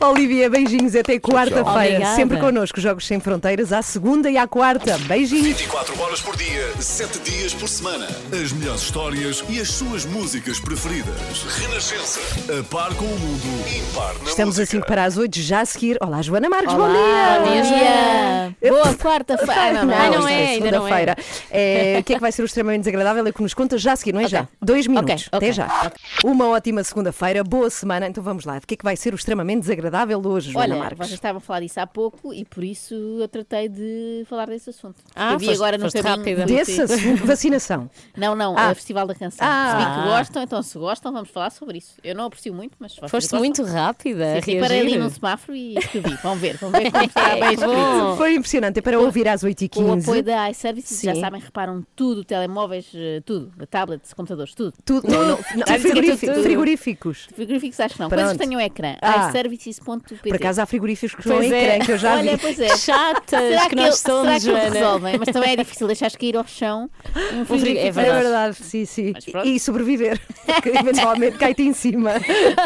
[0.00, 2.14] Olivia, beijinhos até quarta-feira.
[2.14, 4.96] Sempre connosco, Jogos Sem Fronteiras, à segunda e à quarta.
[4.98, 5.44] Beijinhos.
[5.58, 8.06] 24 horas por dia, 7 dias por semana.
[8.32, 11.14] As melhores histórias e as suas músicas preferidas.
[11.58, 12.20] Renascença.
[12.58, 13.44] A par com o mundo.
[13.90, 14.62] Impar na Estamos música.
[14.78, 15.98] assim para as oito, já a seguir.
[16.00, 17.62] Olá, Joana Marques, Olá, bom dia.
[17.62, 18.70] bom dia.
[18.70, 19.54] Boa quarta-feira.
[19.54, 20.90] Ah, Não, não, não é, ainda não é.
[20.90, 21.16] segunda-feira.
[21.50, 23.26] É, O que é que vai ser o extremamente desagradável?
[23.26, 24.38] É que nos conta já a seguir, não é Ok.
[24.38, 24.48] já?
[24.62, 25.10] Dois minutos.
[25.12, 25.48] Ok, ok.
[25.48, 25.92] Até já.
[26.24, 28.06] Uma ótima segunda-feira, boa semana.
[28.06, 28.58] Então vamos lá.
[28.58, 30.98] O que é que vai ser o extremamente desagradável hoje, Joana Olha, Marques?
[30.98, 34.70] vocês estavam a falar disso há pouco e por isso eu tratei de falar desse
[34.70, 34.96] assunto.
[35.14, 36.46] Ah, eu vi foste- agora no foste caminho.
[36.46, 37.90] Desse assunto, vacinação.
[38.16, 38.68] Não, não, Ah.
[38.68, 39.46] é o Festival da Canção.
[39.48, 39.70] Ah.
[39.70, 41.94] Se vi que gostam, então se gostam, vamos falar sobre isso.
[42.04, 45.56] Eu não aprecio muito, mas Foste gostam, muito rápida a Sim, parei ali num semáforo
[45.56, 46.16] e escrevi.
[46.22, 48.16] Vamos ver, vamos ver como está bem escrito.
[48.16, 48.78] Foi impressionante.
[48.78, 50.02] É para ouvir às Com o 8h15.
[50.02, 54.74] apoio da iServices, já sabem, reparam tudo, telemóveis, eh, tudo, tablets, computadores, tudo.
[54.84, 55.38] Tudo, não, não,
[55.80, 56.32] frigorífico
[56.76, 57.28] frigoríficos.
[57.34, 58.08] Frigoríficos acho que não.
[58.08, 58.20] Pronto.
[58.22, 58.96] Coisas que tenham ecrã.
[59.00, 59.28] Ah.
[59.28, 61.74] iServices.pt Por acaso há frigoríficos que não têm é.
[61.74, 62.28] ecrã, que eu já vi.
[62.28, 62.76] Olha, pois é.
[62.76, 64.74] Chatas Será que que, nós eles- somos, será que Joana.
[64.74, 65.18] resolvem?
[65.18, 66.90] Mas também é difícil deixares cair ao chão
[67.32, 67.78] um frigo- frigorífico.
[67.78, 68.22] é É verdade.
[68.22, 69.12] verdade, sim, sim.
[69.44, 72.12] E sobreviver, porque eventualmente cai-te em cima.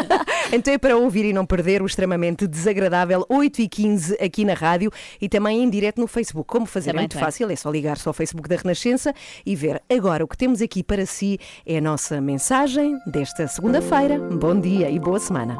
[0.51, 4.53] então é para ouvir e não perder o extremamente desagradável 8 e 15 aqui na
[4.53, 4.91] rádio
[5.21, 6.47] e também em direto no Facebook.
[6.49, 6.89] Como fazer?
[6.91, 7.21] Também é muito tem.
[7.21, 9.13] fácil, é só ligar-se ao Facebook da Renascença
[9.45, 9.81] e ver.
[9.89, 13.98] Agora, o que temos aqui para si é a nossa mensagem desta segunda-feira.
[13.99, 15.57] Bom dia e boa semana.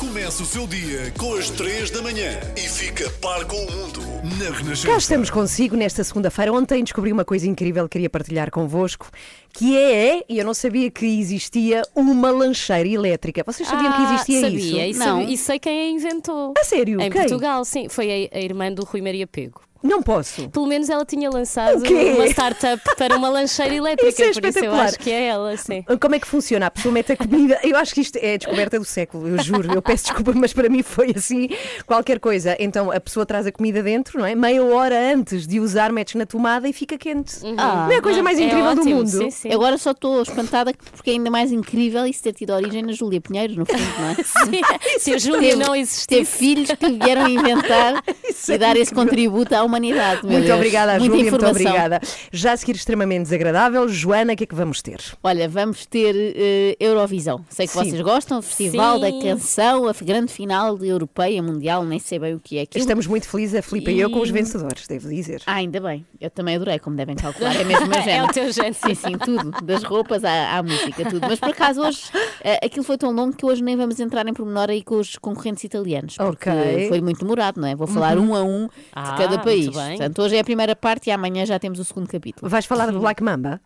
[0.00, 4.00] Começa o seu dia com as 3 da manhã e fica par com o mundo
[4.36, 4.88] na Renascença.
[4.88, 6.52] Cá estamos consigo nesta segunda-feira.
[6.52, 9.08] Ontem descobri uma coisa incrível que queria partilhar convosco,
[9.52, 13.44] que é, e eu não sabia que existia, uma lancheira elétrica.
[13.46, 15.00] Vocês sabiam que Ah, existia sabia, isso?
[15.00, 16.52] E, sabe- e sei quem a inventou.
[16.58, 17.00] A sério?
[17.00, 17.20] Em Quem?
[17.20, 17.88] Portugal, sim.
[17.88, 19.60] Foi a, a irmã do Rui Maria Pego.
[19.84, 20.48] Não posso.
[20.48, 24.08] Pelo menos ela tinha lançado uma startup para uma lancheira elétrica.
[24.08, 24.84] Isso é por isso eu espetacular.
[24.86, 25.84] acho que é ela, sim.
[26.00, 26.66] Como é que funciona?
[26.66, 27.60] A pessoa mete a comida.
[27.62, 29.72] Eu acho que isto é a descoberta do século, eu juro.
[29.74, 31.48] Eu peço desculpa, mas para mim foi assim
[31.86, 32.56] qualquer coisa.
[32.58, 34.34] Então a pessoa traz a comida dentro, não é?
[34.34, 37.36] Meia hora antes de usar, metes na tomada e fica quente.
[37.42, 39.08] não é a coisa mais É incrível do ótimo, mundo.
[39.10, 39.52] Sim, sim.
[39.52, 43.20] Agora só estou espantada porque é ainda mais incrível isso ter tido origem na Júlia
[43.20, 44.16] Pinheiro, no fundo, não é?
[44.98, 46.24] Se a Júlia não existisse.
[46.38, 49.04] filhos que vieram inventar Isso e é dar esse incrível.
[49.04, 50.20] contributo à humanidade.
[50.22, 50.56] meu Muito Deus.
[50.56, 51.70] obrigada, Muita Júlia, muito informação.
[51.72, 52.00] obrigada.
[52.32, 53.88] Já a seguir, extremamente desagradável.
[53.88, 55.00] Joana, o que é que vamos ter?
[55.22, 57.44] Olha, vamos ter eh, Eurovisão.
[57.48, 57.78] Sei que Sim.
[57.80, 59.20] vocês gostam, o Festival da Sim.
[59.22, 62.80] Canção, a grande final de europeia, mundial, nem sei bem o que é aquilo.
[62.82, 65.42] Estamos muito felizes, a Filipe e eu, com os E- vencedores, devo dizer.
[65.46, 66.04] Ah, ainda bem.
[66.20, 67.54] Eu também adorei, como devem calcular.
[67.56, 68.24] É mesmo o meu É género.
[68.26, 68.74] o teu género.
[68.74, 69.50] Sim, sim, tudo.
[69.64, 71.26] Das roupas à, à música, tudo.
[71.28, 72.02] Mas por acaso hoje,
[72.42, 75.16] eh, aquilo foi tão longo que hoje nem vamos entrar em pormenor aí com os
[75.16, 76.16] concorrentes italianos.
[76.16, 76.88] Porque Ok.
[76.88, 77.74] foi muito demorado, não é?
[77.74, 79.63] Vou falar um a um de Ah, cada país.
[79.64, 79.96] Muito bem.
[79.98, 82.48] Portanto, hoje é a primeira parte e amanhã já temos o segundo capítulo.
[82.48, 83.60] Vais falar do Black Mamba?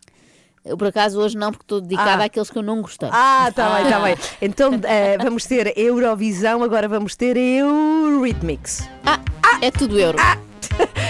[0.65, 2.27] Eu, por acaso, hoje não, porque estou dedicada Ah.
[2.27, 3.09] àqueles que eu não gostei.
[3.13, 4.17] Ah, está bem, está bem.
[4.43, 8.87] Então eh, vamos ter Eurovisão, agora vamos ter Eurythmics.
[9.07, 9.19] Ah,
[9.63, 10.19] é tudo euro.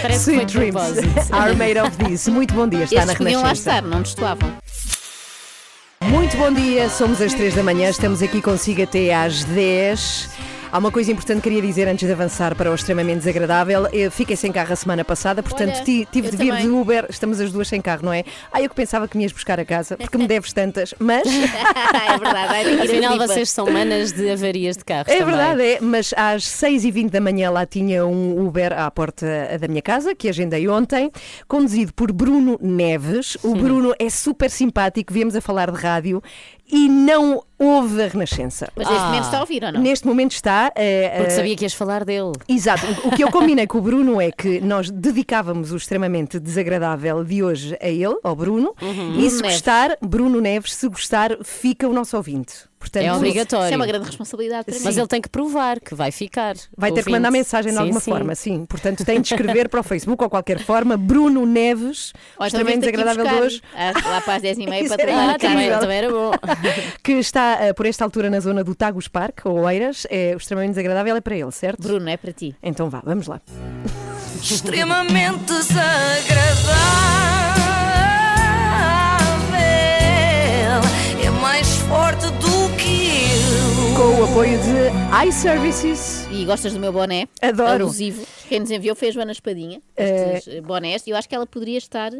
[0.03, 2.29] Parece que foi Sweet Dreams are made of this.
[2.29, 3.71] Muito bom dia, está Estes na podiam lá Renascença.
[3.77, 4.53] estar, não destoavam.
[6.03, 10.31] Muito bom dia, somos às 3 da manhã, estamos aqui consigo até às 10.
[10.71, 13.87] Há uma coisa importante que queria dizer antes de avançar para o extremamente desagradável.
[13.91, 16.63] Eu fiquei sem carro a semana passada, portanto Olha, ti- tive de vir também.
[16.65, 17.07] de Uber.
[17.09, 18.23] Estamos as duas sem carro, não é?
[18.53, 21.27] Ah, eu que pensava que me ias buscar a casa, porque me deves tantas, mas.
[21.27, 22.83] é verdade.
[22.83, 25.11] Afinal, vocês são manas de avarias de carros.
[25.11, 25.35] É também.
[25.35, 29.27] verdade, é, mas às 6h20 da manhã lá tinha um Uber à porta
[29.59, 31.11] da minha casa, que agendei ontem,
[31.49, 33.39] conduzido por Bruno Neves.
[33.43, 36.23] O Bruno é super simpático, viemos a falar de rádio
[36.71, 38.69] e não houve a Renascença.
[38.77, 39.07] Mas neste Ah.
[39.07, 39.81] momento está a ouvir ou não?
[39.81, 40.73] Neste momento está.
[40.77, 42.33] eh, Porque eh, sabia que ias falar dele.
[42.49, 42.87] Exato.
[43.05, 47.43] O- que eu combinei com o Bruno é que nós dedicávamos o extremamente desagradável de
[47.43, 48.75] hoje a ele, ao Bruno.
[49.19, 49.43] E se Uhum.
[49.49, 52.68] Gostar, Bruno Neves, se gostar, fica o nosso ouvinte.
[52.79, 53.65] Portanto, É obrigatório.
[53.67, 55.01] Isso é uma grande responsabilidade para Mas mim.
[55.01, 56.55] ele tem que provar que vai ficar.
[56.77, 58.11] Vai ter que mandar mensagem de Sim, alguma sim.
[58.11, 58.65] forma, sim.
[58.67, 60.97] Portanto, tem de escrever para o Facebook ou qualquer forma.
[60.97, 65.31] Bruno Neves, Ou extremamente desagradável de hoje, às- Lá para as 10h30 Isso para Ah,
[65.35, 66.31] a também, também era bom.
[67.03, 70.07] que está eh, por esta altura na zona do Tagus Park, ou Oeiras.
[70.09, 71.83] É, o extremamente desagradável é para ele, certo?
[71.83, 72.55] Bruno, é para ti.
[72.63, 73.41] Então vá, vamos lá.
[74.41, 75.45] extremamente
[79.49, 80.81] desagradável.
[81.25, 82.58] É mais forte do.
[83.99, 86.29] Com o apoio de iServices.
[86.31, 87.27] E gostas do meu boné?
[87.43, 87.83] Adoro.
[87.83, 88.25] Alusivo.
[88.49, 91.45] Quem nos enviou foi a Joana Espadinha, estes eh, bonés, e eu acho que ela
[91.45, 92.13] poderia estar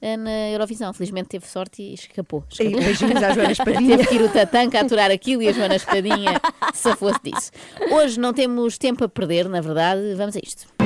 [0.00, 0.92] eh, na Eurovisão.
[0.94, 2.44] Felizmente teve sorte e escapou.
[2.48, 2.80] E escapou.
[2.80, 3.96] beijinhos à Joana Espadinha.
[3.96, 6.40] Teve que ir o Tatanka a aturar aquilo e a Joana Espadinha
[6.72, 7.50] se fosse disso.
[7.90, 10.83] Hoje não temos tempo a perder, na verdade, vamos a isto.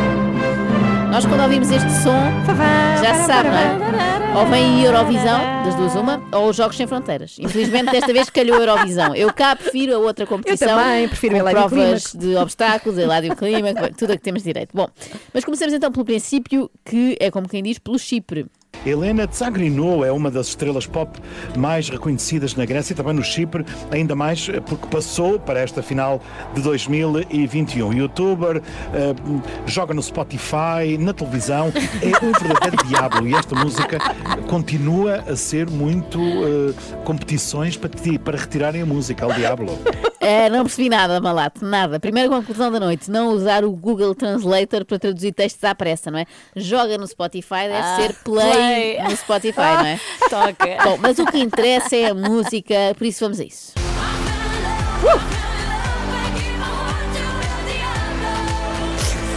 [1.10, 2.20] Nós quando ouvimos este som,
[3.02, 4.38] já se sabe, não é?
[4.38, 7.36] Ou vem a Eurovisão, das duas uma, ou os Jogos Sem Fronteiras.
[7.38, 9.14] Infelizmente desta vez calhou a Eurovisão.
[9.14, 10.68] Eu cá prefiro a outra competição.
[10.68, 14.70] também, prefiro com provas de obstáculos, Eladio Clímaco, tudo a que temos direito.
[14.74, 14.86] Bom,
[15.32, 18.46] mas comecemos então pelo princípio, que é como quem diz, pelo Chipre.
[18.86, 21.18] Helena Tsagrinou é uma das estrelas pop
[21.56, 25.82] mais reconhecidas na Grécia e também no Chipre, ainda mais eh, porque passou para esta
[25.82, 26.20] final
[26.54, 27.92] de 2021.
[27.92, 28.62] Youtuber,
[28.92, 29.14] eh,
[29.66, 33.98] joga no Spotify, na televisão, é um verdadeiro diabo e esta música
[34.48, 37.90] continua a ser muito eh, competições para,
[38.24, 39.78] para retirarem a música ao Diablo.
[40.28, 41.98] É, não percebi nada, Malato, nada.
[41.98, 46.18] Primeira conclusão da noite, não usar o Google Translator para traduzir textos à pressa, não
[46.18, 46.26] é?
[46.54, 49.02] Joga no Spotify, deve Ah, ser play, play.
[49.04, 50.00] no Spotify, não é?
[50.28, 50.84] Toca.
[50.84, 53.72] Bom, mas o que interessa é a música, por isso vamos a isso.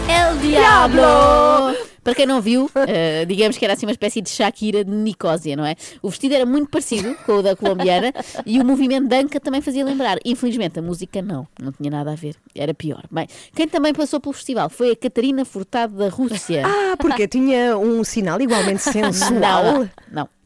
[0.10, 1.90] El Diablo!
[2.03, 5.55] Para quem não viu, eh, digamos que era assim uma espécie de Shakira de Nicósia,
[5.55, 5.75] não é?
[6.01, 8.13] O vestido era muito parecido com o da colombiana
[8.45, 10.17] e o movimento danca também fazia lembrar.
[10.25, 13.03] Infelizmente, a música não, não tinha nada a ver, era pior.
[13.11, 16.63] Bem, quem também passou pelo festival foi a Catarina Furtado da Rússia.
[16.65, 19.63] Ah, porque tinha um sinal igualmente sensual.
[19.63, 20.40] Não, não.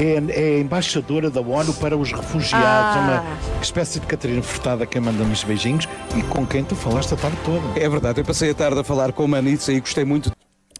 [0.00, 2.96] É, é a embaixadora da ONU para os refugiados.
[2.96, 3.24] Ah.
[3.54, 5.86] Uma espécie de Catarina Furtada que manda-nos beijinhos
[6.16, 7.78] e com quem tu falaste a tarde toda.
[7.78, 10.32] É verdade, eu passei a tarde a falar com a Manitza e gostei muito.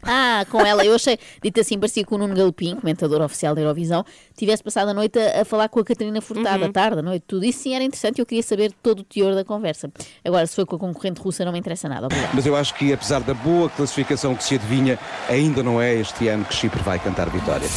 [0.02, 3.60] Ah, com ela, eu achei, dito assim, parecia que o Nuno Galopim, comentador oficial da
[3.60, 4.04] Eurovisão,
[4.36, 7.24] tivesse passado a noite a, a falar com a Catarina Furtado, à tarde, à noite,
[7.26, 7.44] tudo.
[7.44, 9.90] Isso sim era interessante e eu queria saber todo o teor da conversa.
[10.24, 12.06] Agora, se foi com a concorrente russa, não me interessa nada.
[12.06, 12.30] Obrigada.
[12.32, 16.28] Mas eu acho que, apesar da boa classificação que se adivinha, ainda não é este
[16.28, 17.68] ano que Chipre vai cantar vitória.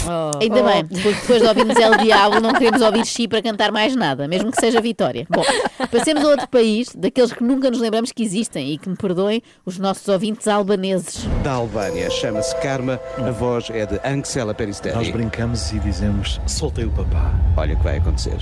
[0.41, 3.95] Ainda bem, porque depois de ouvirmos El Diabo, não queremos ouvir Chipre a cantar mais
[3.95, 5.27] nada, mesmo que seja vitória.
[5.29, 5.43] Bom,
[5.91, 9.41] passemos a outro país, daqueles que nunca nos lembramos que existem e que me perdoem
[9.65, 11.25] os nossos ouvintes albaneses.
[11.43, 15.11] Da Albânia, chama-se Karma, a voz é de Anxela Nós Peristeri.
[15.11, 17.33] brincamos e dizemos: soltei o papá.
[17.57, 18.37] Olha o que vai acontecer.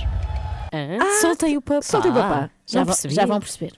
[0.74, 1.82] Ah, soltei o papá.
[1.82, 2.50] soltei o papá.
[2.66, 3.14] Já, Não vão, percebi.
[3.14, 3.72] já vão perceber.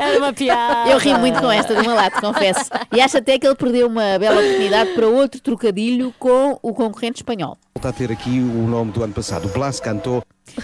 [0.00, 0.90] Era uma piada.
[0.90, 2.70] Eu ri muito com esta do Malato, confesso.
[2.92, 7.18] E acho até que ele perdeu uma bela oportunidade para outro trocadilho com o concorrente
[7.20, 7.56] espanhol.
[7.74, 9.46] Volta a ter aqui o nome do ano passado.
[9.46, 10.22] O Blas cantou.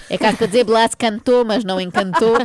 [0.09, 2.35] É caso para dizer Blas cantou, mas não encantou.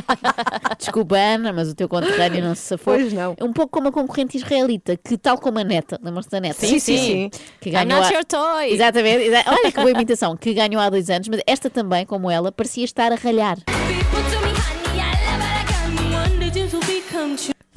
[0.77, 2.93] Desculpa, Ana, mas o teu conterrâneo não se safou.
[2.95, 3.35] Pois não.
[3.37, 6.59] É um pouco como a concorrente israelita, que tal como a neta, lembram-se da neta?
[6.65, 7.31] Sim, sim, sim.
[7.59, 8.73] Que I'm ganhou not há- your toy.
[8.73, 12.29] Exatamente, exa- olha que boa imitação, que ganhou há dois anos, mas esta também, como
[12.29, 13.57] ela, parecia estar a ralhar.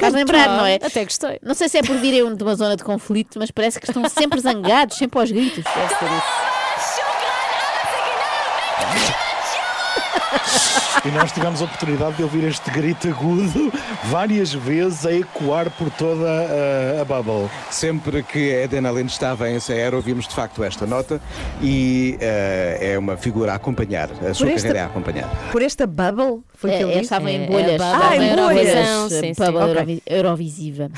[0.01, 0.77] Faz lembrar, não é?
[0.77, 1.39] Até gostei.
[1.43, 4.09] Não sei se é por virem de uma zona de conflito, mas parece que estão
[4.09, 5.65] sempre zangados, sempre aos gritos.
[5.65, 6.49] Deve ser isso.
[11.05, 13.73] E nós tivemos a oportunidade de ouvir este grito agudo
[14.07, 17.49] várias vezes a ecoar por toda a, a bubble.
[17.71, 21.21] Sempre que a Eden Allen estava em Ensaera, ouvimos de facto esta nota
[21.63, 25.29] e eh, é uma figura a acompanhar, a sua esta- carreira é a acompanhar.
[25.53, 27.05] Por esta bubble, foi que É, ele é, disse?
[27.05, 27.71] estavam É, em é bolhas.
[27.81, 28.49] bubble Ah, em bolhas.
[28.75, 29.33] bolhas, Sim, sim.
[29.45, 29.69] bubble Ok.
[29.71, 30.91] Eurovi- Eurovisiva.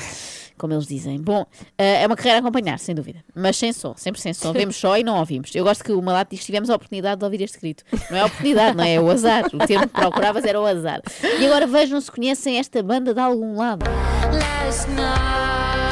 [0.61, 1.19] Como eles dizem.
[1.19, 1.43] Bom,
[1.75, 3.25] eh, é uma carreira a acompanhar, sem dúvida.
[3.33, 4.53] Mas sem som, sempre sem som.
[4.53, 5.49] Vemos só e não ouvimos.
[5.55, 7.83] Eu gosto que o Malato diz tivemos a oportunidade de ouvir este grito.
[8.11, 8.93] Não é a oportunidade, não é?
[8.93, 9.45] É o azar.
[9.51, 11.01] O termo que procuravas era o azar.
[11.39, 13.85] E agora vejam se conhecem esta banda de algum lado.
[14.31, 15.90] Last night,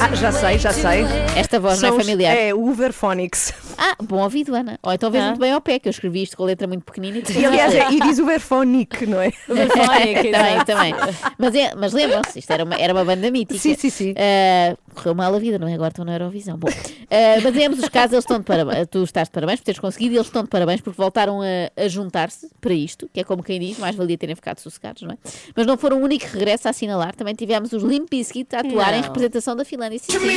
[0.00, 1.02] Ah, já sei, já sei.
[1.36, 2.36] Esta voz não é os- familiar.
[2.36, 3.52] É o Uberphonics.
[3.76, 4.78] Ah, bom ouvido, Ana.
[4.82, 5.28] Ou então vês Ah.
[5.28, 7.18] muito bem ao pé, que eu escrevi isto com a letra muito pequenina.
[7.36, 9.30] E aliás, é- e diz Uberphonic, não é?
[9.46, 10.94] também, também.
[11.36, 13.58] Mas, é, mas lembram-se, isto era uma, era uma banda mítica.
[13.58, 14.14] Sim, sim, sim.
[14.16, 15.74] Ah, correu mal a vida, não é?
[15.74, 16.56] Agora estão na Eurovisão.
[16.56, 18.86] Bom, ah, mas em ambos os casos, eles estão de parabéns.
[18.90, 21.44] Tu estás de parabéns por teres conseguido e eles estão de parabéns porque voltaram a,
[21.84, 25.10] a juntar-se para isto, que é como quem diz, mais valia terem ficado sossegados, não
[25.12, 25.16] é?
[25.56, 27.14] Mas não foram o único regresso a assinalar.
[27.16, 29.02] Também tivemos os Limp Bizkit a atuar em Não.
[29.02, 29.87] representação da Finlândia.
[29.90, 30.28] Sim, sim.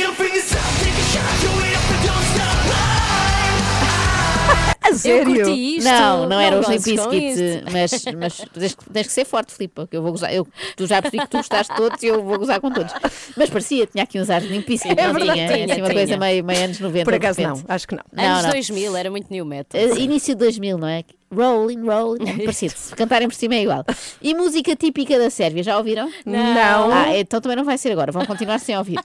[4.84, 5.24] A Eu sério?
[5.44, 5.88] curti isto.
[5.88, 9.86] Não, não era os Limp Bizkit, mas, mas tens, que- tens que ser forte, Filipe,
[9.86, 10.34] que eu vou gozar.
[10.34, 12.92] Eu, tu já percebi que tu gostaste todos e eu vou gozar com todos.
[13.36, 15.48] Mas parecia, tinha aqui uns ares de Limp Bizkit, É não verdade, tinha?
[15.52, 15.98] tinha, assim, uma tinha.
[16.00, 17.04] coisa meio, meio anos 90.
[17.04, 18.02] Por acaso não, acho que não.
[18.12, 18.50] Não, Anos não.
[18.50, 19.80] 2000 era muito new metal.
[19.80, 21.04] Uh, início de 2000, não é?
[21.34, 22.74] Rolling, rolling, é parecido.
[22.76, 23.84] Se cantarem por cima é igual.
[24.20, 26.10] E música típica da Sérvia, já ouviram?
[26.26, 26.92] Não.
[26.92, 28.98] Ah, então também não vai ser agora, vão continuar sem ouvir.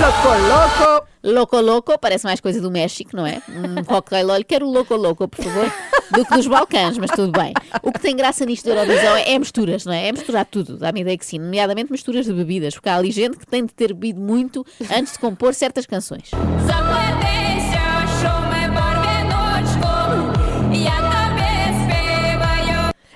[0.00, 1.12] Loco, louco.
[1.24, 3.40] Loco Loco, parece mais coisa do México, não é?
[3.48, 5.72] Um cocktail, olha, quero o Loco Loco, por favor,
[6.10, 7.52] do que dos Balcãs, mas tudo bem.
[7.82, 10.08] O que tem graça nisto da Eurovisão é, é misturas, não é?
[10.08, 13.36] É misturar tudo, dá-me ideia que sim, nomeadamente misturas de bebidas, porque há ali gente
[13.36, 16.30] que tem de ter bebido muito antes de compor certas canções.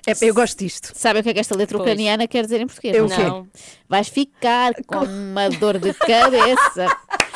[0.06, 0.92] É, eu gosto disto.
[0.94, 1.88] Sabem o que é que esta letra Pois.
[1.90, 2.94] ucraniana quer dizer em português?
[2.96, 3.46] Eu não.
[3.88, 6.86] Vais ficar com uma dor de cabeça.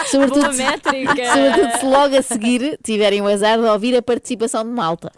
[0.07, 1.15] Sobretudo, Boa métrica.
[1.33, 5.13] sobretudo se logo a seguir tiverem o azar de ouvir a participação de Malta.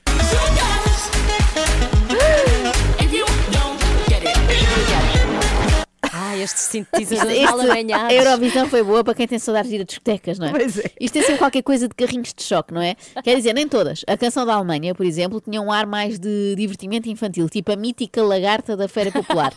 [6.32, 8.12] Ah, estes sintetizadores Este- mal a.
[8.14, 10.50] Eurovisão foi boa para quem tem saudades de ir a discotecas, não é?
[10.50, 10.90] Pois é.
[11.00, 12.96] Isto é sempre qualquer coisa de carrinhos de choque, não é?
[13.22, 14.02] Quer dizer, nem todas.
[14.06, 17.76] A canção da Alemanha, por exemplo, tinha um ar mais de divertimento infantil, tipo a
[17.76, 19.52] mítica lagarta da Feira Popular.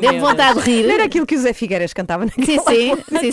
[0.00, 0.86] Deu-me vontade de rir.
[0.86, 3.30] Não era aquilo que o Zé Figueiras cantava naquela Sim, sim,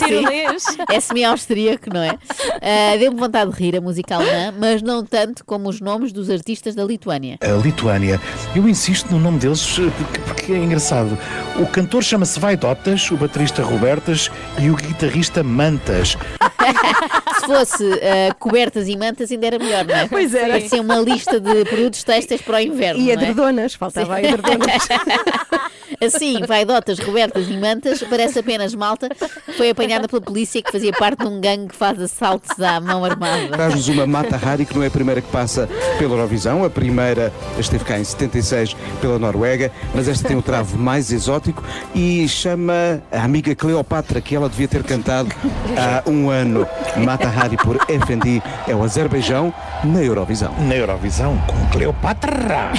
[0.58, 0.76] sim.
[0.90, 2.18] É semi-austríaco, não é?
[2.62, 6.30] Ah, Deu-me vontade de rir a música alemã, mas não tanto como os nomes dos
[6.30, 7.38] artistas da Lituânia.
[7.40, 8.20] A Lituânia.
[8.54, 11.16] Eu insisto no nome deles eh, porque, porque é engraçado.
[11.58, 16.16] O cantor chama-se Vaidotas, o baterista Robertas e o guitarrista Mantas.
[17.40, 20.08] Se fosse ah, cobertas e mantas, ainda era melhor, não é?
[20.08, 20.54] Pois era.
[20.54, 23.00] Parecia uma lista de produtos têxteis para o inverno.
[23.00, 23.68] E não é?
[23.68, 24.88] faltava a edredonas.
[26.04, 29.08] Assim, vaidotas, cobertas e mantas, parece apenas malta.
[29.56, 33.04] Foi apanhada pela polícia que fazia parte de um gangue que faz assaltos à mão
[33.04, 33.48] armada.
[33.48, 35.68] Traz-nos uma Mata Hari, que não é a primeira que passa
[35.98, 36.64] pela Eurovisão.
[36.64, 41.64] A primeira esteve cá em 76 pela Noruega, mas esta tem o travo mais exótico
[41.94, 45.30] e chama a amiga Cleopatra, que ela devia ter cantado
[45.76, 46.66] há um ano.
[46.96, 49.52] Mata Hari por FND é o Azerbaijão
[49.84, 50.54] na Eurovisão.
[50.60, 52.72] Na Eurovisão, com Cleopatra.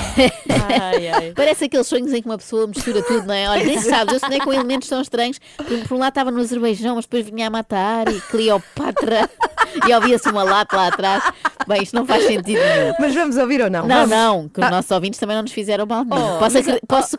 [0.81, 1.33] Ai, ai.
[1.35, 3.49] Parece aqueles sonhos em que uma pessoa mistura tudo, não é?
[3.49, 5.39] Olha, nem se sabe, eu sonhei com elementos tão estranhos.
[5.57, 9.29] Por, por um lado estava no Azerbaijão, mas depois vinha a matar e Cleopatra
[9.87, 11.23] e ouvia-se uma lata lá atrás.
[11.67, 12.93] Bem, isto não faz sentido nenhum.
[12.99, 13.85] Mas vamos ouvir ou não?
[13.85, 14.09] Não, Vamos.
[14.09, 14.69] não, que os Ah.
[14.71, 16.35] nossos ouvintes também não nos fizeram mal nenhum.
[16.35, 17.17] Oh, posso mas- acre- posso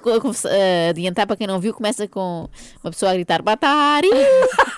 [0.49, 2.49] eh, adiantar para quem não viu, começa com
[2.83, 4.09] uma pessoa a gritar Batari!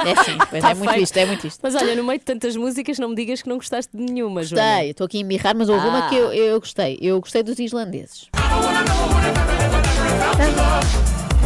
[0.01, 1.61] É sim, pois Tá é muito isto, é muito isto.
[1.62, 4.43] Mas olha, no meio de tantas músicas, não me digas que não gostaste de nenhuma,
[4.43, 4.64] Joana.
[4.71, 6.09] Gostei, estou aqui a embirrar, mas houve uma Ah.
[6.09, 6.99] que eu, eu gostei.
[7.03, 8.29] Eu gostei dos islandeses.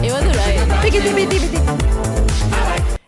[0.02, 2.03] Eu adorei.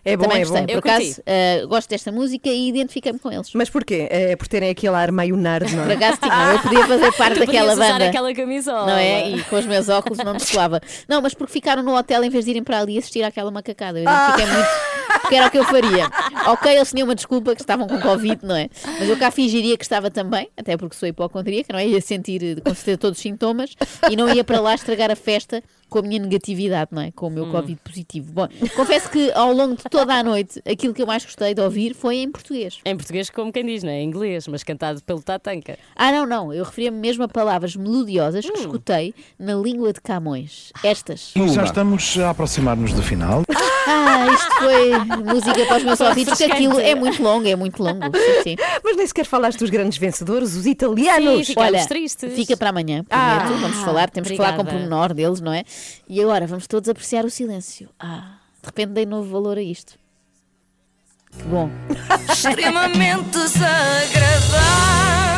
[0.07, 0.61] É bom, Também é gostei.
[0.61, 0.67] bom.
[0.67, 1.23] Por Eu acaso, curti.
[1.27, 3.51] eh, gosto desta música e identifiquei-me com eles.
[3.55, 4.07] Mas porquê?
[4.09, 5.95] É por terem aquele ar meio nerd, não Por é?
[5.95, 8.07] acaso tinha, eu podia fazer parte Tu daquela usar banda.
[8.07, 8.87] aquela camisola.
[8.87, 9.31] Não é?
[9.31, 10.81] E com os meus óculos não descoava.
[11.09, 13.99] Não, mas porque ficaram no hotel em vez de irem para ali assistir àquela macacada.
[13.99, 14.29] Eu Ah.
[14.37, 14.97] identifiquei muito.
[15.23, 16.09] Porque era o que eu faria.
[16.47, 18.69] Ok, eles tinham uma desculpa que estavam com Covid, não é?
[19.01, 21.87] Mas eu cá fingiria que estava também, até porque sou hipocondríaca, não é?
[21.89, 23.71] Ia sentir com certeza todos os sintomas
[24.09, 27.11] e não ia para lá estragar a festa com a minha negatividade, não é?
[27.12, 27.32] Com o Hum.
[27.32, 28.32] meu Covid positivo.
[28.32, 31.61] Bom, confesso que ao longo de toda a noite aquilo que eu mais gostei de
[31.61, 32.78] ouvir foi em português.
[32.84, 34.01] Em português, como quem diz, não é?
[34.01, 35.78] Em inglês, mas cantado pelo Tatanka.
[35.95, 36.53] Ah, não, não.
[36.53, 38.53] Eu referia-me mesmo a palavras melodiosas Hum.
[38.53, 40.72] que escutei na língua de Camões.
[40.82, 41.32] Estas.
[41.37, 43.43] E já estamos a aproximar-nos do final.
[43.89, 46.53] Ah, isto foi música para os meus ouvidos, que refrescante.
[46.76, 48.05] aquilo é muito longo, é muito longo.
[48.16, 48.57] Sim, sim.
[48.82, 51.47] Mas nem sequer falaste dos grandes vencedores, os italianos.
[51.47, 52.32] Sim, Olha, tristes.
[52.34, 53.61] fica para amanhã, Ah, prometo.
[53.62, 54.89] vamos falar, temos que falar com o obrigada.
[54.89, 55.62] pormenor deles, não é?
[56.09, 57.89] E agora vamos todos apreciar o silêncio.
[57.99, 59.99] Ah, de repente dei novo valor a isto.
[61.31, 61.70] Que bom.
[62.31, 65.36] extremamente desagradável.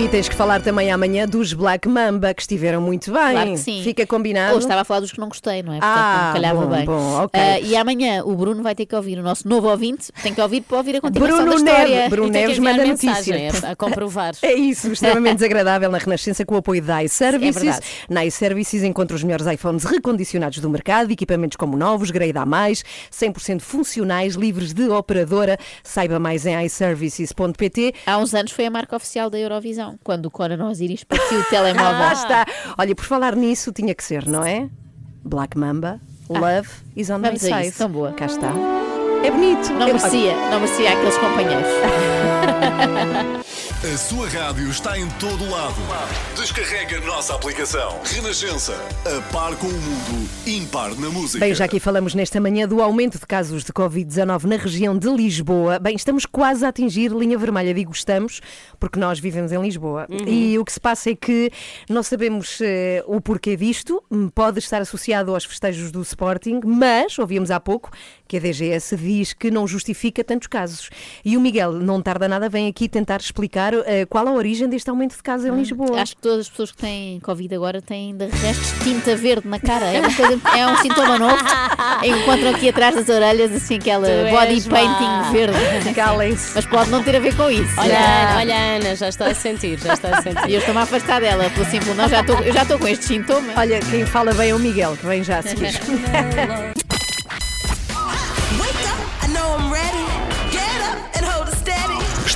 [0.00, 3.32] E tens que falar também amanhã dos Black Mamba, que estiveram muito bem.
[3.32, 3.80] Claro que sim.
[3.82, 4.56] Fica combinado.
[4.56, 5.80] Estava a falar dos que não gostei, não é?
[5.80, 6.84] Portanto, Ah, não calhava bom, bem.
[6.86, 7.40] bom, ok.
[7.40, 10.40] Ah, e amanhã o Bruno vai ter que ouvir, o nosso novo ouvinte, tem que
[10.40, 11.94] ouvir para ouvir a continuação Bruno da história.
[11.96, 13.50] Neves, Bruno Neves manda notícia.
[13.66, 14.34] a, a comprovar.
[14.40, 17.56] É isso, extremamente desagradável na Renascença com o apoio da iServices.
[17.56, 17.86] É verdade.
[18.08, 23.60] na iServices encontra os melhores iPhones recondicionados do mercado, equipamentos como novos, grade A+, 100%
[23.60, 25.58] funcionais, livres de operadora.
[25.82, 27.94] Saiba mais em iServices.pt.
[28.06, 30.30] Há uns anos foi a marca oficial da Eurovisão, quando o
[30.68, 32.02] Osiris partiu o telemóvel.
[32.02, 32.46] Ah, está.
[32.76, 34.68] Olha, por falar nisso, tinha que ser, não é?
[35.24, 37.68] Black Mamba, Love is on my Ah, vamos a side.
[37.68, 38.12] isso, tão boa.
[38.12, 38.52] Cá está.
[39.24, 39.70] É bonito.
[39.72, 41.66] Não Eu- merecia, não merecia aqueles companheiros.
[43.78, 45.76] A sua rádio está em todo lado.
[46.34, 48.00] Descarrega a nossa aplicação.
[48.02, 48.74] Renascença.
[49.06, 50.28] A par com o mundo.
[50.44, 51.38] Impar na música.
[51.38, 55.08] Bem, já aqui falamos nesta manhã do aumento de casos de Covid-19 na região de
[55.08, 55.78] Lisboa.
[55.78, 57.72] Bem, estamos quase a atingir linha vermelha.
[57.72, 58.40] Digo estamos,
[58.80, 60.08] porque nós vivemos em Lisboa.
[60.26, 61.48] E o que se passa é que
[61.88, 64.02] não sabemos eh, o porquê disto.
[64.10, 67.92] Hum, Pode estar associado aos festejos do Sporting, mas ouvimos há pouco
[68.28, 70.90] que a DGS diz que não justifica tantos casos.
[71.24, 74.90] E o Miguel, não tarda nada, vem aqui tentar explicar eh, qual a origem deste
[74.90, 76.00] aumento de casos em Lisboa.
[76.00, 79.48] Acho que todas as pessoas que têm Covid agora têm de restos de tinta verde
[79.48, 79.86] na cara.
[79.86, 81.42] É, uma coisa- é um sintoma novo.
[82.04, 85.30] Encontram aqui atrás das orelhas assim aquela Tu body painting má.
[85.32, 85.94] verde.
[85.94, 86.52] Calem-se.
[86.54, 87.72] Mas pode não ter a ver com isso.
[87.78, 90.52] Olha, Já- Ana, olha, Ana, já está a sentir, já está a E sentir.
[90.52, 93.08] eu estou-me a afastar dela, pelo simples não, já estou, eu já estou com estes
[93.08, 93.56] sintomas.
[93.56, 95.72] Olha, quem fala bem é o Miguel, que vem já a seguir.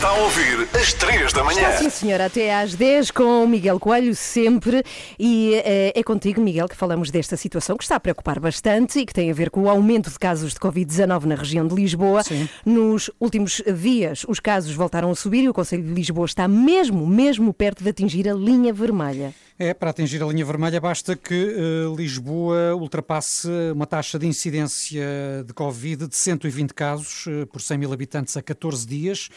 [0.02, 1.60] Está a ouvir às 3 da manhã.
[1.60, 4.82] Está sim, senhora, até às 10 com o Miguel Coelho, sempre.
[5.16, 9.06] E eh, é contigo, Miguel, que falamos desta situação que está a preocupar bastante e
[9.06, 12.22] que tem a ver com o aumento de casos de Covid-19 na região de Lisboa.
[12.66, 17.06] Nos últimos dias, os casos voltaram a subir e o Conselho de Lisboa está mesmo,
[17.06, 19.32] mesmo perto de atingir a linha vermelha.
[19.58, 25.04] É, para atingir a linha vermelha basta que eh, Lisboa ultrapasse uma taxa de incidência
[25.46, 29.28] de Covid de 120 casos eh, por 100 mil habitantes a 14 dias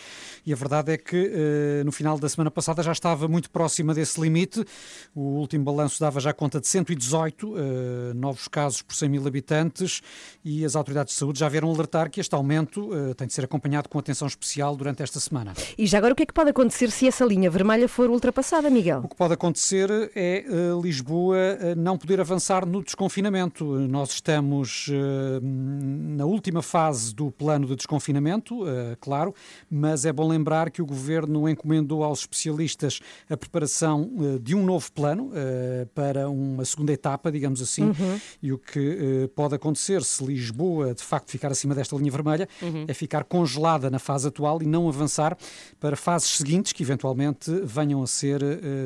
[0.46, 3.94] e a verdade é que eh, no final da semana passada já estava muito próxima
[3.94, 4.66] desse limite.
[5.14, 10.02] O último balanço dava já conta de 118 eh, novos casos por 100 mil habitantes
[10.44, 13.90] e as autoridades de saúde já vieram alertar que este aumento tem de ser acompanhado
[13.90, 15.54] com atenção especial durante esta semana.
[15.78, 18.70] E já agora o que é que pode acontecer se essa linha vermelha for ultrapassada,
[18.70, 19.02] Miguel?
[19.04, 20.46] O que pode acontecer é eh,
[20.82, 23.64] Lisboa eh, não poder avançar no desconfinamento.
[23.88, 28.60] Nós estamos eh, na última fase do plano de desconfinamento,
[29.00, 29.34] claro,
[29.70, 33.00] mas é bom lembrar que o governo encomendou aos especialistas
[33.30, 34.10] a preparação
[34.42, 35.32] de um novo plano
[35.94, 38.20] para uma segunda etapa, digamos assim, Uhum.
[38.42, 42.86] e o que pode acontecer se Lisboa de facto ficar acima desta linha vermelha Uhum.
[42.88, 45.38] é ficar congelada na fase atual e não avançar
[45.80, 48.42] para fases seguintes que eventualmente venham a ser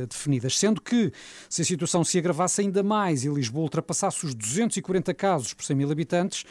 [0.08, 0.58] definidas.
[0.58, 1.09] Sendo que
[1.50, 5.76] se a situação se agravasse ainda mais e Lisboa ultrapassasse os 240 casos por 100
[5.76, 6.46] mil habitantes,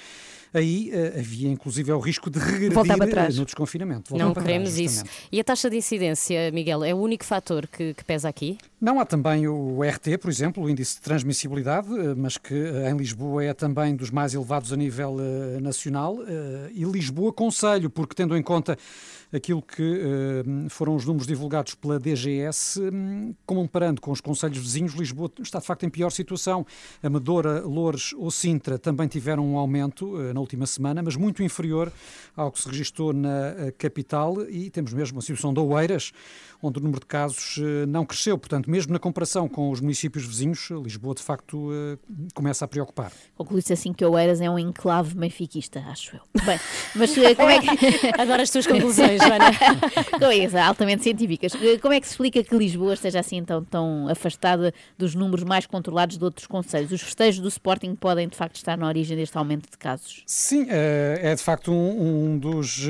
[0.52, 4.12] aí eh, havia inclusive o risco de regredir eh, no desconfinamento.
[4.12, 5.04] Não Voltar para queremos trás, isso.
[5.30, 8.58] E a taxa de incidência, Miguel, é o único fator que, que pesa aqui?
[8.80, 12.96] Não há também o RT, por exemplo, o índice de transmissibilidade, eh, mas que em
[12.96, 15.16] Lisboa é também dos mais elevados a nível
[15.60, 16.18] nacional.
[16.72, 18.76] E Lisboa Conselho, porque tendo em conta
[19.32, 24.94] aquilo que eh, foram os números divulgados pela DGS, hum, comparando com os conselhos vizinhos,
[24.94, 26.66] Lisboa está de facto em pior situação.
[27.02, 31.92] Amadora, Loures ou Sintra também tiveram um aumento eh, na última semana, mas muito inferior
[32.36, 36.12] ao que se registrou na eh, capital e temos mesmo a situação de Oeiras,
[36.62, 38.36] onde o número de casos eh, não cresceu.
[38.36, 41.98] Portanto, mesmo na comparação com os municípios vizinhos, Lisboa de facto eh,
[42.34, 43.12] começa a preocupar.
[43.36, 46.44] Conclui-se assim que Oeiras é um enclave benfiquista, acho eu.
[46.44, 46.58] Bem,
[46.94, 47.68] mas eh, como é que.
[48.20, 49.50] Adoro as tuas conclusões, Joana.
[50.18, 51.52] Coisas altamente científicas.
[51.80, 55.66] Como é que se explica que Lisboa esteja assim tão, tão afastada dos números mais
[55.66, 56.90] controlados de outros conselhos?
[56.90, 60.22] Os festejos do Sporting podem, de facto, estar na origem deste aumento de casos?
[60.26, 62.88] Sim, é de facto um, um dos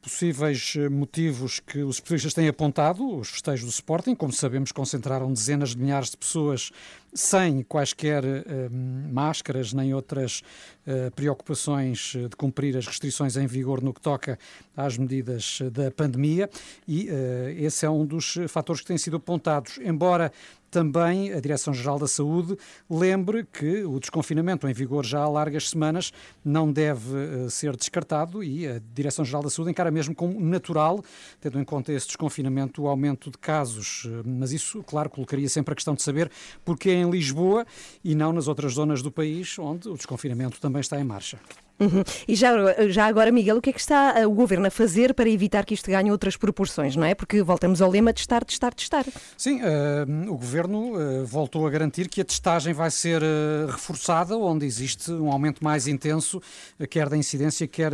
[0.00, 3.18] possíveis motivos que os especialistas têm apontado.
[3.18, 6.70] Os festejos do Sporting, como sabemos, concentraram dezenas de milhares de pessoas
[7.12, 10.42] sem quaisquer hum, máscaras nem outras
[10.86, 14.38] eh, preocupações de cumprir as restrições em vigor no que toca
[14.76, 16.48] às medidas da pandemia
[16.86, 19.78] e eh, esse é um dos fatores que têm sido apontados.
[19.78, 20.32] Embora
[20.70, 22.56] também a Direção-Geral da Saúde
[22.88, 26.12] lembre que o desconfinamento em vigor já há largas semanas
[26.44, 31.02] não deve eh, ser descartado e a Direção-Geral da Saúde encara mesmo como natural,
[31.40, 34.06] tendo em conta esse desconfinamento, o aumento de casos.
[34.06, 36.30] Eh, Mas isso, claro, colocaria sempre a questão de saber
[36.64, 37.66] porque é em Lisboa
[38.04, 41.38] e não nas outras zonas do país onde o desconfinamento também está em marcha.
[41.80, 42.04] Uhum.
[42.28, 42.52] E já,
[42.88, 45.64] já agora, Miguel, o que é que está eh, o governo a fazer para evitar
[45.64, 47.14] que isto ganhe outras proporções, não é?
[47.14, 49.06] Porque voltamos ao lema testar, testar, testar.
[49.36, 54.36] Sim, eh, o governo eh, voltou a garantir que a testagem vai ser eh, reforçada,
[54.36, 56.42] onde existe um aumento mais intenso,
[56.90, 57.92] quer da incidência, quer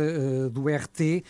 [0.51, 1.23] do RT,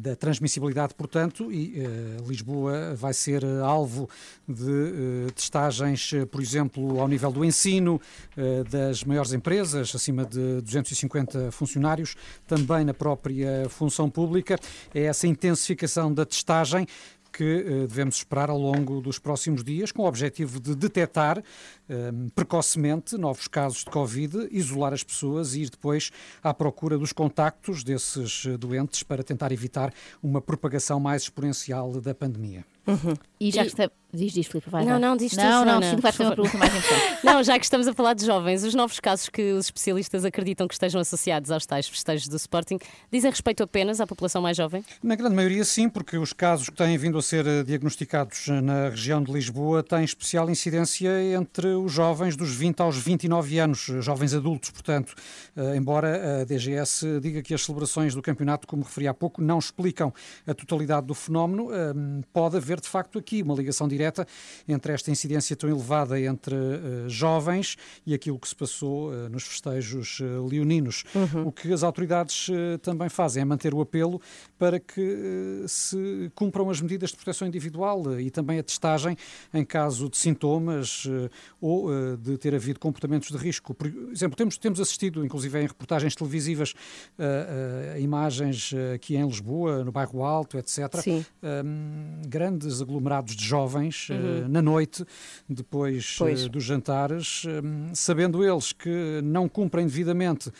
[0.00, 4.08] da transmissibilidade, portanto, e eh, Lisboa vai ser eh, alvo
[4.48, 8.00] de eh, testagens, eh, por exemplo, ao nível do ensino,
[8.36, 14.58] eh, das maiores empresas, acima de 250 funcionários, também na própria função pública.
[14.94, 16.86] É essa intensificação da testagem
[17.36, 21.42] que eh, devemos esperar ao longo dos próximos dias, com o objetivo de detectar
[22.34, 26.10] precocemente novos casos de Covid, isolar as pessoas e ir depois
[26.42, 32.14] à procura dos contactos desses eh, doentes para tentar evitar uma propagação mais exponencial da
[32.14, 32.64] pandemia.
[33.40, 33.90] E já E- que está...
[34.14, 34.82] Diz, diz, Filipe, vai.
[34.82, 35.00] Não, vai.
[35.00, 37.18] não, diz tu, Não, não, vais por fazer uma pergunta mais importante.
[37.26, 40.66] Não, já que estamos a falar de jovens, os novos casos que os especialistas acreditam
[40.66, 42.78] que estejam associados aos tais festejos do Sporting
[43.12, 44.82] dizem respeito apenas à população mais jovem?
[45.02, 48.60] Na grande maioria, sim, porque os casos que têm vindo a ser eh, diagnosticados eh,
[48.62, 53.80] na região de Lisboa têm especial incidência entre os jovens dos 20 aos 29 anos,
[54.00, 55.14] jovens adultos, portanto,
[55.56, 59.58] eh, embora a DGS diga que as celebrações do campeonato, como referi há pouco, não
[59.58, 60.12] explicam
[60.46, 61.92] a totalidade do fenómeno, eh,
[62.32, 64.26] pode haver de facto aqui uma ligação direta
[64.66, 70.20] entre esta incidência tão elevada entre eh, jovens e aquilo que se passou nos festejos
[70.48, 71.04] leoninos.
[71.44, 72.48] O que as autoridades
[72.82, 74.20] também fazem é manter o apelo
[74.58, 79.16] para que se cumpram as medidas de proteção individual e também a testagem
[79.52, 81.06] em caso de sintomas
[81.66, 83.74] ou eh, de ter havido comportamentos de risco.
[83.74, 86.74] Por exemplo, temos, temos assistido, inclusive em reportagens televisivas,
[87.18, 91.00] eh, eh, imagens aqui em Lisboa, no bairro Alto, etc.
[91.02, 91.26] Sim.
[91.42, 95.04] Um, grandes aglomerados de jovens eh, na noite,
[95.48, 96.48] depois Pois.
[96.48, 100.52] dos jantares, um, sabendo eles que não cumprem devidamente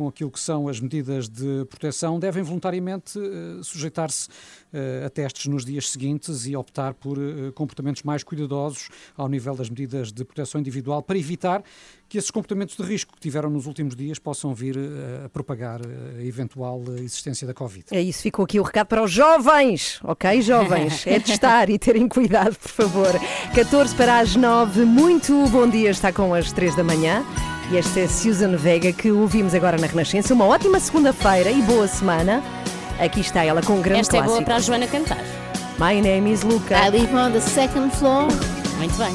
[0.00, 4.30] com aquilo que são as medidas de proteção, devem voluntariamente eh, sujeitar-se
[4.72, 9.54] eh, a testes nos dias seguintes e optar por eh, comportamentos mais cuidadosos ao nível
[9.54, 11.62] das medidas de proteção individual para evitar
[12.08, 14.74] que esses comportamentos de risco que tiveram nos últimos dias possam vir
[15.22, 17.84] a propagar a eventual existência da Covid.
[17.90, 21.06] É isso, ficou aqui o recado para os jovens, ok, jovens?
[21.06, 23.12] É testar e terem cuidado, por favor.
[23.54, 27.22] 14 para as 9, muito bom dia, está com as 3 da manhã.
[27.70, 30.34] E esta é Susan Vega, que ouvimos agora na Renascença.
[30.34, 32.42] Uma ótima segunda-feira e boa semana.
[32.98, 34.34] Aqui está ela com um grande Esta é clássico.
[34.38, 35.22] boa para a Joana cantar.
[35.78, 36.76] My name is Luca.
[36.76, 38.26] I live on the second floor.
[38.78, 39.14] Muito bem.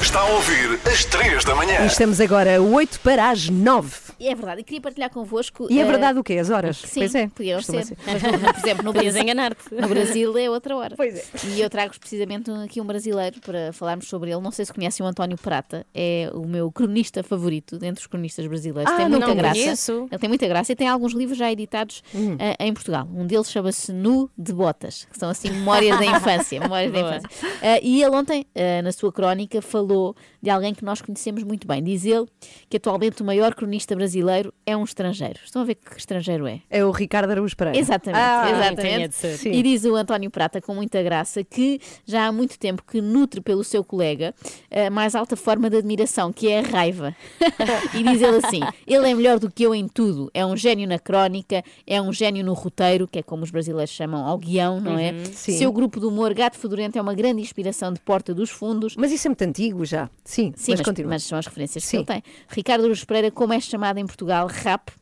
[0.00, 1.80] Está a ouvir às 3 da manhã.
[1.82, 4.07] E estamos agora 8 para as 9.
[4.20, 5.66] E é verdade, e queria partilhar convosco.
[5.70, 6.34] E é eh, verdade o quê?
[6.34, 6.78] As horas?
[6.78, 7.28] Sim, Pois é.
[7.28, 7.96] podiam costuma ser.
[8.06, 9.74] Mas, por exemplo, no Podias Brasil, enganar-te.
[9.74, 10.96] no Brasil é outra hora.
[10.96, 11.24] Pois é.
[11.48, 14.40] E eu trago-vos precisamente aqui um brasileiro para falarmos sobre ele.
[14.40, 18.46] Não sei se conhecem o António Prata, é o meu cronista favorito dentre os cronistas
[18.46, 18.92] brasileiros.
[18.92, 19.54] Ah, tem não muita graça.
[19.60, 20.08] conheço.
[20.10, 22.36] Ele tem muita graça e tem alguns livros já editados Hum.
[22.38, 23.08] eh, em Portugal.
[23.14, 26.60] Um deles chama-se Nu de Botas, que são assim memórias da infância.
[26.60, 27.28] Memórias da infância.
[27.62, 31.66] Eh, e ele ontem, eh, na sua crónica, falou de alguém que nós conhecemos muito
[31.66, 31.82] bem.
[31.82, 32.26] Diz ele
[32.68, 35.40] que atualmente o maior cronista brasileiro é um estrangeiro.
[35.44, 36.60] Estão a ver que estrangeiro é?
[36.70, 37.78] É o Ricardo Araújo Pereira.
[37.78, 39.48] Exatamente, Ah, exatamente.
[39.48, 43.40] E diz o António Prata com muita graça que já há muito tempo que nutre
[43.40, 44.34] pelo seu colega
[44.70, 47.14] a mais alta forma de admiração, que é a raiva.
[47.94, 50.30] e diz ele assim: ele é melhor do que eu em tudo.
[50.32, 53.92] É um gênio na crónica, é um gênio no roteiro, que é como os brasileiros
[53.92, 55.12] chamam ao guião, não é?
[55.32, 55.56] sim.
[55.58, 58.94] Seu grupo de humor Gato Fedorento é uma grande inspiração de Porta dos Fundos.
[58.96, 60.08] Mas isso é muito antigo já.
[60.28, 62.04] Sim, Sim, mas, mas, mas são as referências Sim.
[62.04, 62.32] que ele tem.
[62.50, 64.92] Ricardo Aruz Pereira, como é chamado em Portugal, rap,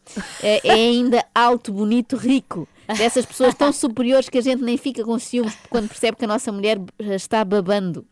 [0.40, 2.68] é, é ainda alto, bonito, rico.
[2.96, 6.28] Dessas pessoas tão superiores que a gente nem fica com ciúmes quando percebe que a
[6.28, 8.06] nossa mulher está babando.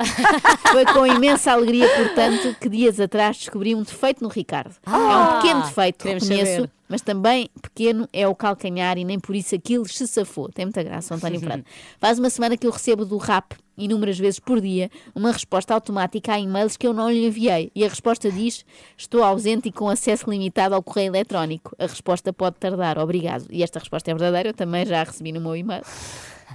[0.73, 4.75] Foi com imensa alegria, portanto, que dias atrás descobri um defeito no Ricardo.
[4.85, 6.71] é um pequeno defeito, reconheço, saber.
[6.89, 10.49] Mas também pequeno é o calcanhar e nem por isso aquilo se safou.
[10.49, 11.65] Tem muita graça, António Prado.
[11.99, 16.33] Faz uma semana que eu recebo do rap, inúmeras vezes por dia, uma resposta automática
[16.33, 17.71] a e-mails que eu não lhe enviei.
[17.75, 18.65] E a resposta diz:
[18.97, 21.75] Estou ausente e com acesso limitado ao correio eletrónico.
[21.79, 23.47] A resposta pode tardar, obrigado.
[23.51, 25.83] E esta resposta é verdadeira, eu também já a recebi no meu e-mail.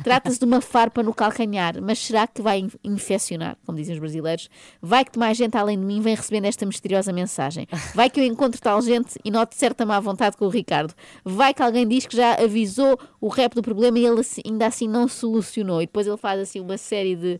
[0.03, 3.99] Trata-se de uma farpa no calcanhar, mas será que vai in- infeccionar, como dizem os
[3.99, 4.49] brasileiros?
[4.81, 7.67] Vai que mais gente além de mim vem recebendo esta misteriosa mensagem?
[7.93, 10.93] Vai que eu encontro tal gente e noto certa má vontade com o Ricardo?
[11.23, 14.87] Vai que alguém diz que já avisou o rap do problema e ele ainda assim
[14.87, 15.81] não solucionou?
[15.81, 17.39] E depois ele faz assim uma série de,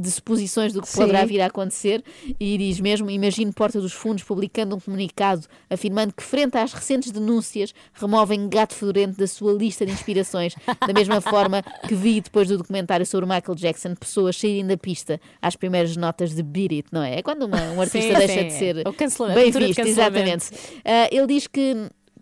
[0.00, 1.00] de suposições do que Sim.
[1.00, 2.02] poderá vir a acontecer
[2.38, 7.10] e diz mesmo: Imagino Porta dos Fundos publicando um comunicado afirmando que, frente às recentes
[7.10, 10.54] denúncias, removem Gato Fedorento da sua lista de inspirações,
[10.86, 15.20] da mesma forma que vi depois do documentário sobre Michael Jackson pessoas saírem da pista
[15.42, 17.18] às primeiras notas de Beat It, não é?
[17.18, 18.46] É quando uma- um artista Sim, deixa sim.
[18.48, 20.46] de ser cancelamento, a bem visto, exatamente.
[20.84, 21.74] Ah, ele diz que.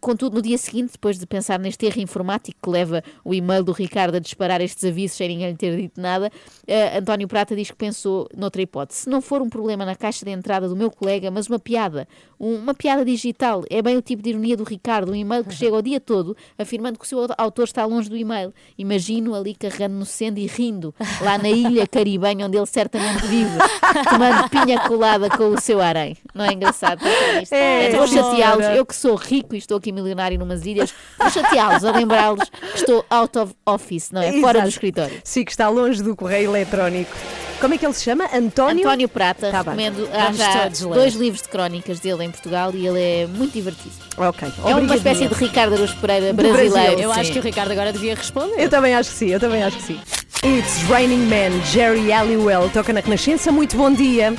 [0.07, 3.73] Contudo, no dia seguinte, depois de pensar neste erro informático que leva o e-mail do
[3.73, 6.31] Ricardo a disparar estes avisos sem ninguém lhe ter dito nada,
[6.69, 9.01] ah, António Prata diz que pensou noutra hipótese.
[9.01, 12.07] Se não for um problema na caixa de entrada do meu colega, mas uma piada,
[12.39, 15.55] um- uma piada digital, é bem o tipo de ironia do Ricardo, um e-mail que
[15.55, 18.53] chega o dia todo afirmando que o seu autor está longe do e-mail.
[18.78, 23.59] Imagino ali carregando no sendo e rindo, lá na ilha caribenha onde ele certamente vive,
[24.09, 26.16] tomando pinha colada com o seu harém.
[26.34, 27.01] Não é engraçado?
[27.39, 27.53] nisto?
[27.53, 28.30] É, vou senhora.
[28.30, 32.49] chateá-los, eu que sou rico e estou aqui milionário numas ilhas, vou chateá-los a lembrá-los
[32.51, 34.32] que estou out of office, não é?
[34.41, 34.68] Fora do Exato.
[34.68, 35.20] escritório.
[35.24, 37.11] Sim, que está longe do correio eletrónico.
[37.61, 38.24] Como é que ele se chama?
[38.34, 38.84] António?
[38.87, 40.07] António Prata, Tá recomendo.
[40.12, 43.95] Há Vamos já dois livros de crónicas dele em Portugal e ele é muito divertido.
[44.16, 44.49] Ok.
[44.64, 46.55] É uma espécie de Ricardo Araújo Pereira Do Brasil.
[46.70, 47.01] brasileiro.
[47.01, 48.62] Eu acho que o Ricardo agora devia responder.
[48.62, 50.01] Eu também acho que sim, eu também acho que sim.
[50.45, 53.51] It's Raining Man, Jerry Halliwell, toca na Renascença.
[53.51, 54.35] Muito bom dia.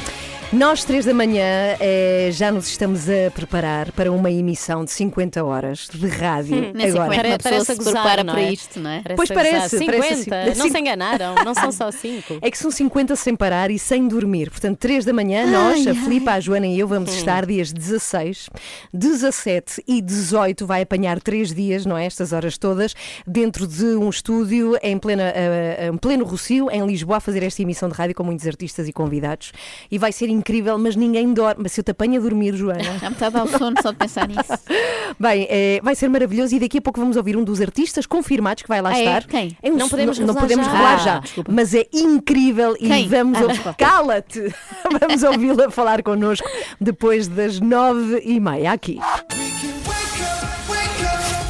[0.53, 5.43] Nós, três da manhã, eh, já nos estamos a preparar para uma emissão de 50
[5.43, 6.71] horas de rádio.
[6.73, 8.53] É que Pare- uma pessoa parece se a gozar, prepara não para é?
[8.53, 9.03] isto, não é?
[9.17, 9.91] Pois parece, 50.
[9.97, 10.57] parece assim.
[10.57, 10.71] Não Sim.
[10.71, 12.37] se enganaram, não são só 5.
[12.41, 14.49] É que são 50 sem parar e sem dormir.
[14.49, 18.49] Portanto, 3 da manhã, nós, a Filipa, a Joana e eu, vamos estar dias 16,
[18.93, 20.65] 17 e 18.
[20.65, 22.05] Vai apanhar 3 dias, não é?
[22.05, 22.93] Estas horas todas,
[23.27, 27.61] dentro de um estúdio em, plena, eh, em pleno Rocio, em Lisboa, a fazer esta
[27.61, 29.51] emissão de rádio com muitos artistas e convidados.
[29.91, 31.63] E vai ser incrível, mas ninguém dorme.
[31.63, 32.83] Mas se eu te apanho a dormir, Joana.
[32.99, 34.41] Já me está a dar o sono só de pensar nisso.
[35.19, 38.63] Bem, eh, vai ser maravilhoso e daqui a pouco vamos ouvir um dos artistas confirmados
[38.63, 39.03] que vai lá Ah, é?
[39.03, 39.23] estar.
[39.27, 39.57] Quem?
[39.63, 40.71] É um- Não podemos não, não revelar podemos já.
[40.71, 41.51] revelar Ah, já, desculpa.
[41.51, 43.07] mas é incrível e Quem?
[43.07, 43.73] vamos Ah.
[43.77, 44.53] Cala-te!
[45.01, 46.47] Vamos ouvi-la falar connosco
[46.79, 48.99] depois das nove e meia aqui.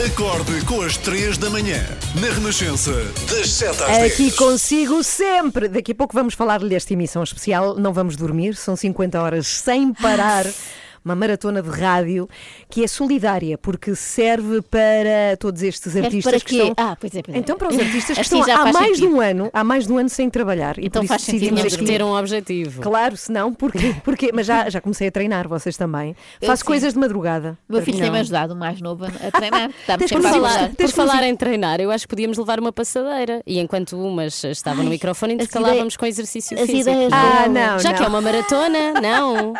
[0.07, 1.83] Acorde com as 3 da manhã.
[2.21, 2.93] Na Renascença,
[3.29, 4.13] das 7 às 10.
[4.13, 5.67] Aqui consigo sempre.
[5.67, 7.75] Daqui a pouco vamos falar-lhe desta emissão especial.
[7.75, 10.45] Não vamos dormir, são 50 horas sem parar.
[11.03, 12.27] Uma maratona de rádio
[12.69, 16.73] que é solidária, porque serve para todos estes Serve artistas para que estão.
[16.77, 17.39] Ah, pois é, pois é.
[17.39, 19.15] Então, para os artistas que Assim estão já há mais de sentido.
[19.15, 20.77] um ano, há mais de um ano sem trabalhar.
[20.77, 22.81] E Então faz sentido aqui- Ter um objetivo.
[22.81, 23.95] Claro, se não, porquê?
[24.03, 24.31] porquê?
[24.33, 26.15] Mas já, já comecei a treinar, vocês também.
[26.41, 26.67] Eu Faço sim.
[26.67, 27.57] coisas de madrugada.
[27.69, 28.03] O meu filho Não.
[28.03, 29.71] tem-me ajudado, o mais novo, a treinar.
[29.85, 32.71] Sempre que a Por falar- por falar em treinar, eu acho que podíamos levar uma
[32.71, 36.89] passadeira e enquanto umas estavam no microfone, intercalávamos com exercício as físico.
[36.89, 37.97] ideias Ah, não, Já não.
[37.97, 39.53] que é uma maratona, não.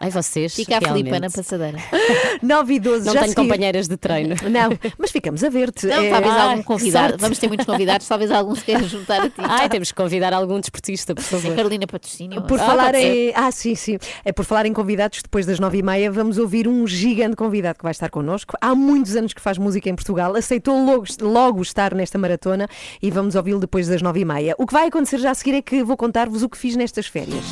[0.00, 0.54] Ai, vocês.
[0.54, 1.78] Fica a Filipa na passadeira.
[2.42, 4.34] 9 e 12, Não já tenho companheiras de treino.
[4.50, 5.86] Não, mas ficamos a ver-te.
[5.86, 7.08] Não, É- talvez Ai, algum convidado.
[7.10, 7.20] sorte.
[7.20, 9.34] Vamos ter muitos convidados, talvez algum se queira juntar a ti.
[9.38, 11.54] Ai, temos que convidar algum desportista, por favor.
[11.54, 12.42] Carolina Patrocínio.
[12.42, 13.32] Por Ah, falar em.
[13.34, 13.98] Ah, sim, sim.
[14.24, 17.78] É por falar em convidados, depois das nove e meia vamos ouvir um gigante convidado
[17.78, 18.54] que vai estar connosco.
[18.60, 22.68] Há muitos anos que faz música em Portugal, aceitou logo, logo estar nesta maratona
[23.02, 24.54] e vamos ouvi-lo depois das nove e meia.
[24.58, 27.06] O que vai acontecer já a seguir é que vou contar-vos o que fiz nestas
[27.06, 27.44] férias.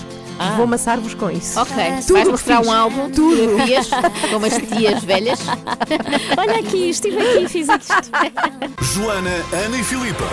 [0.57, 1.59] Vou amassar-vos com isso.
[1.59, 3.89] Ok, Tudo vais mostrar um álbum de fotografias
[4.31, 5.41] com umas tias velhas.
[6.37, 8.11] Olha aqui, estive aqui e fiz isto.
[8.95, 9.31] Joana,
[9.65, 10.25] Ana e Filipa.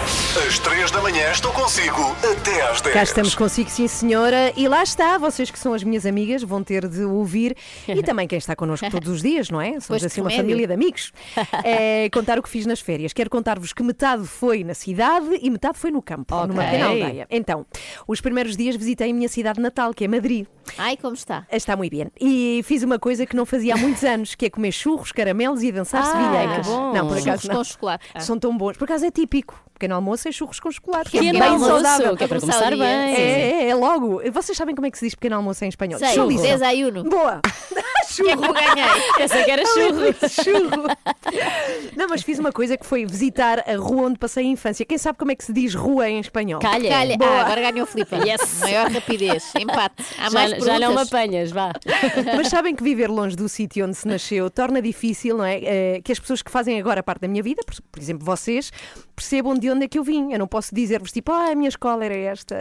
[0.47, 2.93] Às 3 da manhã estou consigo até às 10.
[2.93, 4.51] Cá estamos consigo, sim senhora.
[4.55, 7.55] E lá está, vocês que são as minhas amigas vão ter de ouvir.
[7.87, 9.71] E também quem está connosco todos os dias, não é?
[9.73, 11.11] Somos Pois, assim uma família de amigos.
[11.63, 13.13] É, contar o que fiz nas férias.
[13.13, 16.47] Quero contar-vos que metade foi na cidade e metade foi no campo, Ok.
[16.47, 17.27] numa pequena aldeia.
[17.29, 17.65] Então,
[18.07, 20.45] os primeiros dias visitei a minha cidade natal, que é Madrid.
[20.77, 21.45] Ai, como está?
[21.51, 22.07] Está muito bem.
[22.19, 25.61] E fiz uma coisa que não fazia há muitos anos, que é comer churros, caramelos
[25.63, 26.93] e dançar Ah, bom.
[26.93, 27.55] Não, por acaso Churros não.
[27.55, 28.05] com chocolate.
[28.13, 28.19] Ah.
[28.19, 28.77] São tão bons.
[28.77, 29.61] Por acaso é típico.
[29.83, 31.09] Pequeno almoço é churros com chocolate.
[31.11, 32.15] que é Pequeno bem almoço, saudável.
[32.15, 32.81] que é para Começar bem.
[32.81, 34.21] É, é, é logo.
[34.31, 35.99] Vocês sabem como é que se diz pequeno almoço em espanhol?
[35.99, 36.41] Sei, Churro.
[36.41, 37.03] desayuno.
[37.03, 37.41] Boa!
[38.15, 39.01] Que é que eu ganhei?
[39.17, 40.29] Pensei que era churro.
[40.29, 40.83] Churro.
[41.97, 44.85] Não, mas fiz uma coisa que foi visitar a rua onde passei a infância.
[44.85, 46.59] Quem sabe como é que se diz rua em espanhol?
[46.59, 46.89] Calha.
[46.89, 47.17] Calha.
[47.17, 47.31] Boa.
[47.31, 48.13] Ah, agora ganhou o Filipe.
[48.15, 48.59] Yes.
[48.59, 49.51] Maior rapidez.
[49.59, 50.03] Empate.
[50.19, 51.71] Há mais Já, já não me apanhas, vá.
[52.35, 55.59] Mas sabem que viver longe do sítio onde se nasceu torna difícil, não é?
[55.63, 58.71] Eh, que as pessoas que fazem agora parte da minha vida, por, por exemplo, vocês,
[59.15, 60.31] percebam de onde é que eu vim.
[60.31, 62.55] Eu não posso dizer-vos tipo, ah, a minha escola era esta,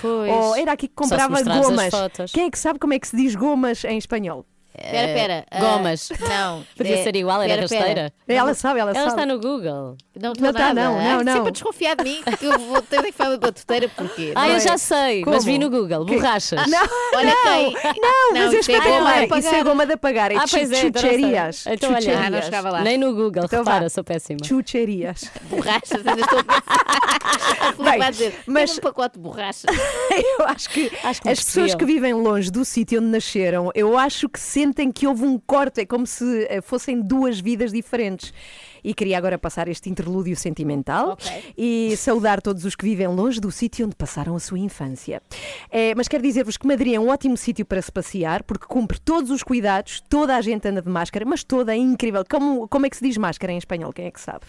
[0.00, 0.30] Pois.
[0.30, 1.92] ou era aqui que comprava gomas.
[2.32, 4.44] Quem é que sabe como é que se diz gomas em espanhol?
[4.74, 5.44] Espera, espera.
[5.50, 6.08] ah, Gomas.
[6.20, 6.64] Não.
[6.76, 7.80] Podia é- ser igual, era espera.
[7.84, 8.12] rasteira.
[8.28, 9.20] Ela sabe, ela, Ela sabe.
[9.22, 9.96] está no Google.
[10.20, 10.74] Não Não tá, nada.
[10.74, 11.32] não, não, não.
[11.34, 14.32] Sempre a desconfiar de mim que eu vou ter que falar batuteira porquê?
[14.34, 14.60] Ah, Não eu é?
[14.60, 15.64] já sei, mas vi Como?
[15.70, 16.04] no Google.
[16.04, 16.66] Borrachas.
[16.66, 17.72] Não, Olha quem.
[18.00, 20.30] não, mas é isso é goma a Isso é goma de apagar.
[20.32, 21.64] É Ah, pois é, não chucherias.
[21.66, 22.18] Então, olha.
[22.20, 22.80] Ah, não chegava lá.
[22.82, 23.72] Nem no Google, Então vá.
[23.72, 24.38] repara, sou péssima.
[24.44, 25.30] Chucherias.
[25.50, 26.60] Borrachas, ainda estou a pensar.
[27.70, 28.78] Filipe Bem, vai dizer, mas- mas...
[28.78, 29.64] um pacote de borrachas.
[30.38, 33.96] Eu acho que Acho que as pessoas que vivem longe do sítio onde nasceram, eu
[33.96, 38.32] acho que sentem que houve um corte, é como se eh, fossem duas vidas diferentes.
[38.84, 41.54] E queria agora passar este interlúdio sentimental Ok.
[41.56, 45.22] e saudar todos os que vivem longe do sítio onde passaram a sua infância.
[45.70, 48.98] Eh, mas quero dizer-vos que Madrid é um ótimo sítio para se passear, porque cumpre
[49.00, 52.22] todos os cuidados, toda a gente anda de máscara, mas toda é incrível.
[52.28, 53.92] Como, como é que se diz máscara em espanhol?
[53.92, 54.40] Quem é que sabe?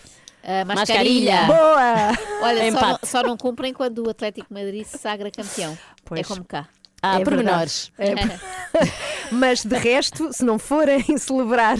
[0.43, 1.41] A Mascarilha.
[1.45, 1.47] mascarilha.
[1.47, 2.47] Boa!
[2.47, 5.78] Olha, só não, só não cumprem quando o Atlético Madrid se sagra campeão.
[6.03, 6.22] Pois.
[6.22, 6.68] É como cá.
[7.04, 7.91] Ah, É pormenores.
[9.32, 11.78] Mas de resto, se não forem celebrar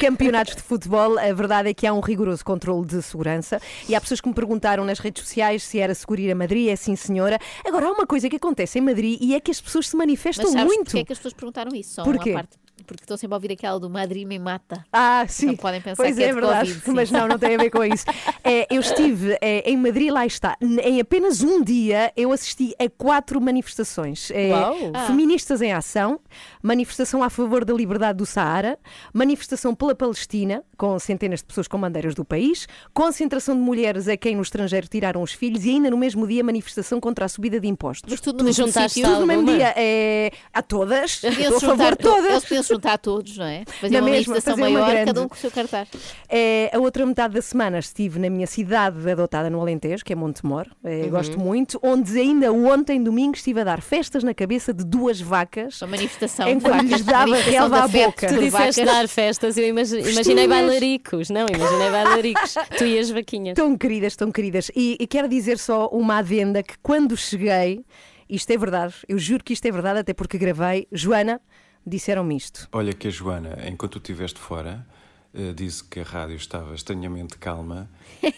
[0.00, 3.60] campeonatos de futebol, a verdade é que há um rigoroso controle de segurança.
[3.88, 6.68] E há pessoas que me perguntaram nas redes sociais se era seguro ir a Madrid.
[6.68, 7.38] É sim, senhora.
[7.66, 10.44] Agora, há uma coisa que acontece em Madrid e é que as pessoas se manifestam
[10.44, 10.84] Mas sabes muito.
[10.84, 11.94] porquê é que as pessoas perguntaram isso?
[11.94, 12.30] Só Porquê?
[12.30, 12.61] uma parte.
[12.86, 14.84] Porque estão sempre a ouvir aquela do Madrid me mata.
[14.92, 15.46] Ah, sim.
[15.46, 16.74] Então podem pensar pois que é é, de verdade.
[16.74, 16.90] Covid.
[16.90, 18.04] Mas não, não tem a ver com isso.
[18.42, 20.56] É, eu estive é, em Madrid, lá está.
[20.60, 24.30] Em apenas um dia, eu assisti a quatro manifestações.
[24.32, 24.50] É.
[24.94, 25.06] Ah.
[25.06, 26.18] Feministas em ação,
[26.62, 28.78] manifestação a favor da liberdade do Saara,
[29.12, 34.16] manifestação pela Palestina, com centenas de pessoas com bandeiras do país, concentração de mulheres a
[34.16, 37.60] quem no estrangeiro tiraram os filhos e ainda no mesmo dia manifestação contra a subida
[37.60, 38.10] de impostos.
[38.10, 38.72] Mas tudo Tu no mesmo.
[38.92, 39.72] Tudo no mesmo dia.
[39.76, 41.22] É, a todas.
[41.22, 42.61] Estou a favor de to- todas.
[42.62, 43.64] Se juntar todos, não é?
[43.80, 45.06] Fazer Na uma mesma, manifestação fazer maior, grande.
[45.06, 45.88] cada um com o seu cartaz.
[46.28, 50.16] É, a outra metade da semana estive na minha cidade adotada no Alentejo, que é
[50.16, 51.10] Montemor, é, Uhum.
[51.10, 55.80] gosto muito, onde ainda ontem, domingo, estive a dar festas na cabeça de duas vacas.
[55.82, 58.28] Uma manifestação Enquanto lhes dava relva à boca.
[58.28, 61.30] Tu disseste dar festas, eu imagi- imaginei bailaricos.
[61.30, 62.54] Não, imaginei bailaricos.
[62.78, 63.54] tu e as vaquinhas.
[63.54, 64.70] Tão queridas, tão queridas.
[64.74, 67.84] E, e quero dizer só uma adenda que quando cheguei,
[68.28, 71.40] isto é verdade, eu juro que isto é verdade, até porque gravei, Joana,
[71.84, 72.68] disseram-me isto.
[72.72, 74.86] Olha que a Joana, enquanto tu estiveste fora,
[75.34, 77.90] eh, disse que a rádio estava estranhamente calma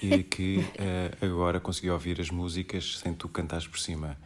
[0.03, 4.16] e que eh, agora conseguia ouvir as músicas sem tu cantares por cima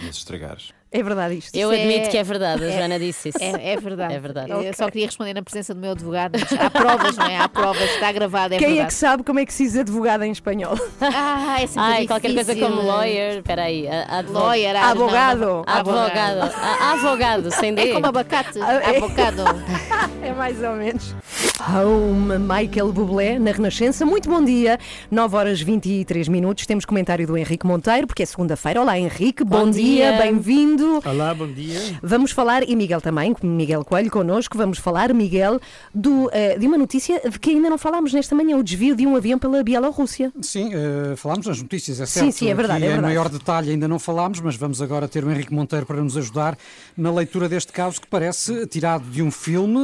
[0.00, 0.72] e as estragares.
[0.90, 1.54] É verdade isto.
[1.54, 3.38] Eu Isso admito é- que é verdade, a é- Joana disse isso.
[3.42, 4.14] É, é verdade.
[4.14, 4.50] É verdade.
[4.50, 6.38] Eu só queria responder na presença do meu advogado.
[6.40, 7.36] mas Há provas, não é?
[7.36, 8.88] Há provas, está gravado, é Quem é verdade.
[8.88, 10.78] que sabe como é que se diz advogada em espanhol?
[11.00, 12.74] Ah, é sempre Ai, qualquer coisa difícil.
[12.76, 13.38] como lawyer.
[13.38, 13.86] Espera aí.
[13.86, 15.40] a- advo- Lawyer, ah, não, Abogado.
[15.40, 16.52] não, Advogado.
[16.54, 17.90] A- Advogado, sem D.
[17.90, 18.58] É como abacate.
[18.60, 18.96] Ah, é.
[18.96, 19.42] Avocado.
[20.20, 21.14] É mais ou menos.
[21.60, 24.04] Home, Michael Bublé, na Renascença.
[24.04, 24.78] Muito bom dia.
[25.10, 26.66] 9 horas 23 minutos.
[26.66, 28.80] Temos comentário do Henrique Monteiro, porque é segunda-feira.
[28.82, 29.42] Olá, Henrique.
[29.44, 30.20] Bom, Bom dia, dia.
[30.20, 30.77] bem-vindo.
[31.04, 31.78] Olá, bom dia.
[32.02, 35.58] Vamos falar, e Miguel também, Miguel Coelho connosco, vamos falar, Miguel,
[35.92, 39.04] do, eh, de uma notícia de que ainda não falámos nesta manhã, o desvio de
[39.06, 40.32] um avião pela Bielorrússia.
[40.40, 42.32] Sim, eh, falámos nas notícias, é Sim, certo.
[42.32, 43.06] sim, é verdade, é Em verdade.
[43.06, 46.56] maior detalhe ainda não falámos, mas vamos agora ter o Henrique Monteiro para nos ajudar
[46.96, 49.80] na leitura deste caso que parece tirado de um filme.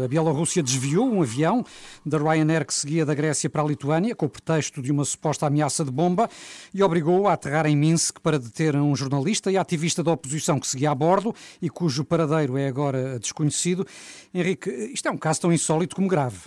[0.00, 1.62] Eh, A Bielorrússia desviou um avião
[2.06, 5.46] da Ryanair que seguia da Grécia para a Lituânia com o pretexto de uma suposta
[5.46, 6.30] ameaça de bomba
[6.72, 10.29] e obrigou-o a aterrar em Minsk para deter um jornalista e ativista da oposição
[10.60, 13.86] que seguia a bordo e cujo paradeiro é agora desconhecido.
[14.32, 16.38] Henrique, isto é um caso tão insólito como grave.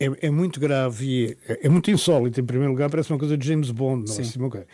[0.00, 2.40] É, é muito grave e é, é muito insólito.
[2.40, 4.08] Em primeiro lugar, parece uma coisa de James Bond.
[4.08, 4.66] Não, assim, coisa.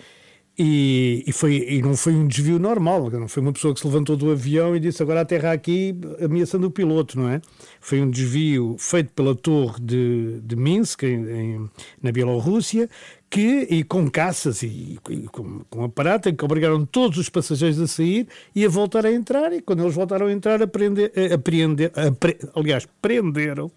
[0.56, 3.86] E, e, foi, e não foi um desvio normal, não foi uma pessoa que se
[3.88, 7.42] levantou do avião e disse agora aterra aqui ameaçando o piloto, não é?
[7.80, 11.70] Foi um desvio feito pela torre de, de Minsk, em, em-
[12.00, 12.88] na Bielorrússia,
[13.34, 17.80] que, e com caças e, e com, com aparato, em que obrigaram todos os passageiros
[17.80, 21.90] a sair e a voltar a entrar, e quando eles voltaram a entrar, aprender, apreender,
[21.98, 23.72] apre, aliás, prenderam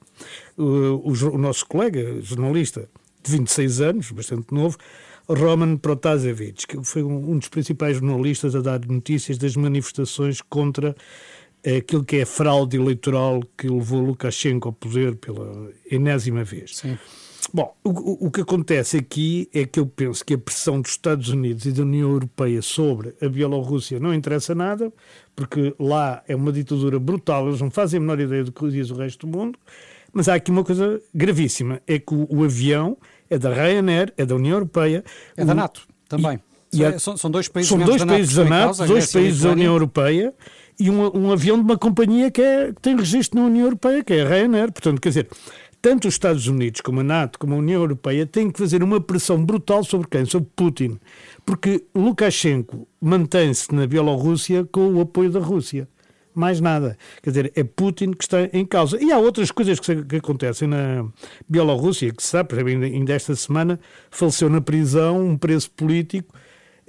[0.60, 2.88] uh, o, jo- o nosso colega, jornalista
[3.24, 4.78] de 26 anos, bastante novo,
[5.28, 10.96] Roman Protasevich, que foi um, um dos principais jornalistas a dar notícias das manifestações contra
[11.66, 16.84] aquilo que é fraude eleitoral que levou Lukashenko ao poder pela enésima vez.
[17.54, 21.30] Bom, o, o- que acontece aqui é que eu penso que a pressão dos Estados
[21.30, 24.92] Unidos e da União Europeia sobre a Bielorrússia não interessa nada,
[25.36, 28.90] porque lá é uma ditadura brutal, eles não fazem a menor ideia do que diz
[28.92, 29.58] o resto do mundo,
[30.12, 32.98] mas há aqui uma coisa gravíssima, é que o, o avião
[33.30, 35.04] é da Ryanair, é da União Europeia.
[35.36, 36.40] É da NATO também.
[36.74, 39.14] e a- São- são dois países São dois da NATO países da NATO, dois e
[39.14, 39.52] países da.
[39.52, 40.34] União Europeia
[40.80, 44.04] e um, um avião de uma companhia que, é- que tem registro na União Europeia,
[44.04, 44.72] que é a Ryanair.
[44.72, 45.28] Portanto, quer dizer,
[45.82, 49.00] tanto os Estados Unidos como a NATO, como a União Europeia, têm que fazer uma
[49.00, 50.26] pressão brutal sobre quem?
[50.26, 51.00] Sobre Putin.
[51.46, 55.88] Porque Lukashenko mantém-se na Bielorrússia com o apoio da Rússia.
[56.34, 56.98] Mais nada.
[57.24, 59.02] Quer dizer, é Putin que está em causa.
[59.02, 61.08] E há outras coisas que, que acontecem na
[61.50, 63.80] Bielorrússia, que se sabe, por exemplo, ainda esta semana
[64.12, 66.34] faleceu na prisão um preso político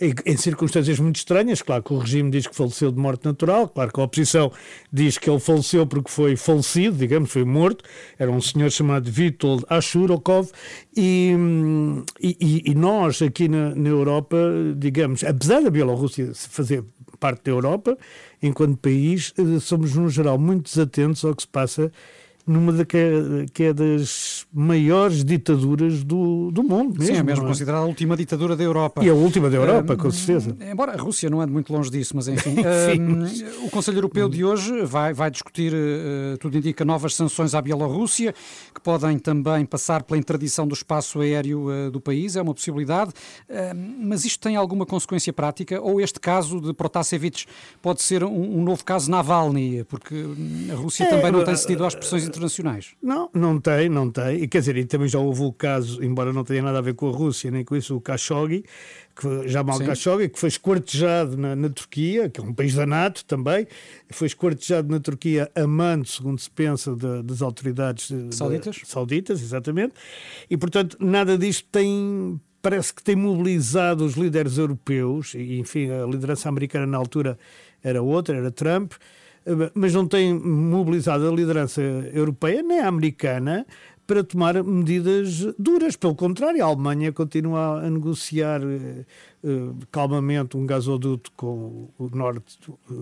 [0.00, 1.60] em, circunstâncias muito estranhas.
[1.62, 4.52] Claro que o regime diz que faleceu de morte natural, claro que a oposição
[4.92, 7.84] diz que ele faleceu porque foi falecido, digamos, foi morto.
[8.18, 10.50] Era um senhor chamado Vitold Ashurokov
[10.96, 11.32] e,
[12.20, 14.36] e, e- nós aqui na, na Europa,
[14.76, 16.84] digamos, apesar da Bielorrússia fazer
[17.18, 17.98] parte da Europa,
[18.40, 21.92] enquanto país, eh, somos no geral muito desatentos ao que se passa
[22.48, 27.14] numa da que é, que é das maiores ditaduras do, do mundo mesmo.
[27.14, 27.48] Sim, é mesmo é?
[27.48, 29.04] considerada a última ditadura da Europa.
[29.04, 30.56] E a última da Europa, Ah, com certeza.
[30.60, 32.56] Embora a Rússia não ande muito longe disso, mas enfim.
[32.68, 37.60] Ah, o Conselho Europeu de hoje vai, vai discutir, eh, tudo indica, novas sanções à
[37.62, 38.34] Bielorrússia,
[38.74, 43.12] que podem também passar pela interdição do espaço aéreo eh, do país, é uma possibilidade.
[43.50, 45.80] Ah, mas isto tem alguma consequência prática?
[45.80, 47.46] Ou este caso de Protasevich
[47.82, 49.84] pode ser um, um novo caso Navalny?
[49.84, 52.37] Porque hum, a Rússia É, também não tem cedido às pressões internacionais.
[53.02, 54.42] Não, não tem, não tem.
[54.42, 56.94] E quer dizer, e também já houve o caso, embora não tenha nada a ver
[56.94, 58.64] com a Rússia, nem com isso, o Khashoggi,
[59.16, 59.86] que foi, Jamal Sim.
[59.86, 63.66] Khashoggi, que foi esquartejado na, na Turquia, que é um país da NATO também,
[64.10, 68.76] foi esquartejado na Turquia a mando, segundo se pensa, da- das autoridades de- Sauditas?
[68.76, 69.94] de- sauditas, exatamente.
[70.48, 76.04] E, portanto, nada disto tem parece que tem mobilizado os líderes europeus, e enfim, a
[76.04, 77.38] liderança americana na altura
[77.82, 78.98] era outra, era Trump, eh,
[79.74, 81.80] mas não tem mobilizado a liderança
[82.12, 83.66] europeia nem a americana
[84.06, 85.94] para tomar medidas duras.
[85.96, 89.04] Pelo contrário, a Alemanha continua a negociar eh,
[89.90, 92.58] calmamente um gasoduto com o norte.
[92.90, 92.94] eh,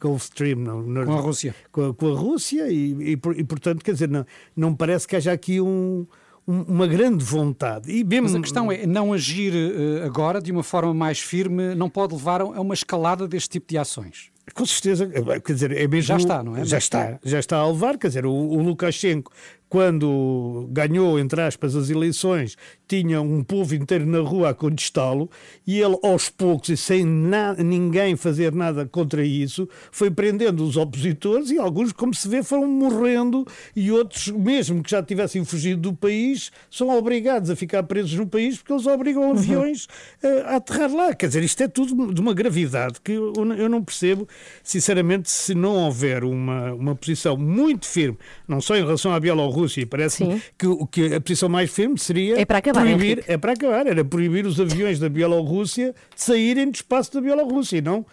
[0.00, 1.54] Gulf Stream, não, Nord- Com a Rússia.
[1.70, 5.14] com a, com a Rússia e, e, e, portanto, quer dizer, não, não parece que
[5.14, 6.04] haja aqui um-
[6.48, 7.92] um- uma grande vontade.
[7.92, 11.74] E mesmo, Mas a questão é, não agir eh, agora de uma forma mais firme
[11.76, 14.31] não pode levar a uma escalada deste tipo de ações.
[14.54, 15.08] Com certeza,
[15.44, 16.02] quer dizer, é mesmo.
[16.02, 16.64] Já está, não é?
[16.64, 19.32] Já está, já está a levar, quer dizer, o, o Lukashenko,
[19.72, 25.30] quando ganhou, entre aspas, as eleições, tinha um povo inteiro na rua a contestá-lo
[25.66, 31.50] e ele, aos poucos, e sem ninguém fazer nada contra isso, foi prendendo os opositores
[31.50, 35.94] e alguns, como se vê, foram morrendo e outros, mesmo que já tivessem fugido do
[35.94, 39.88] país, são obrigados a ficar presos no país porque eles obrigam aviões
[40.22, 41.14] eh, a aterrar lá.
[41.14, 44.28] Quer dizer, isto é tudo de uma gravidade que eu, eu não percebo,
[44.62, 49.61] sinceramente, se não houver uma, uma posição muito firme, não só em relação à Bielorrússia,
[49.76, 53.32] e parece-me que, o- que a posição mais firme seria É para acabar, proibir, Henrique.
[53.32, 57.78] é para acabar, era proibir os aviões da Bielorrússia de saírem do espaço da Bielorrússia,
[57.78, 58.04] e não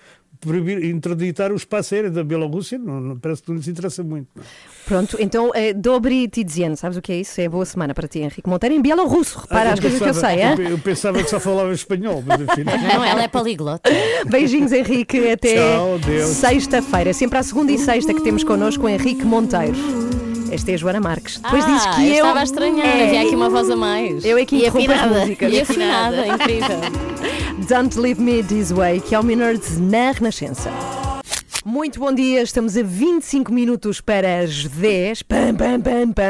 [0.42, 4.28] proibir, interditar o espaço aéreo da Bielorrússia, não, não- parece que não lhes interessa muito.
[4.36, 4.46] não é?
[4.86, 7.40] Pronto, então, eh, Dobry Tidzian, sabes o que é isso?
[7.42, 9.38] É boa semana para ti, Henrique Monteiro, em bielorrusso.
[9.40, 10.56] Repara Ah, eu as coisas que eu pensava- sei, hein?
[10.58, 12.64] Eu, eu pensava que só falava espanhol, mas enfim.
[12.94, 13.90] Não, ela é poliglota.
[14.28, 15.30] Beijinhos, Henrique.
[15.30, 15.58] Até
[16.26, 17.14] sexta-feira.
[17.14, 19.76] Sempre à segunda e sexta que temos connosco o Henrique Monteiro.
[20.52, 21.38] Esta é a Joana Marques.
[21.38, 23.08] Depois Ah, dizes que eu estava a estranhar, É.
[23.08, 24.26] havia aqui uma voz a mais.
[24.26, 25.54] Eu é que interrompo as músicas.
[25.54, 26.80] E afinada, incrível.
[27.70, 30.70] Don't Leave Me This Way, que é o Minard na Renascença.
[31.72, 35.22] Muito bom dia, estamos a 25 minutos para as 10.
[35.22, 36.24] Pam, pam, pam, pam.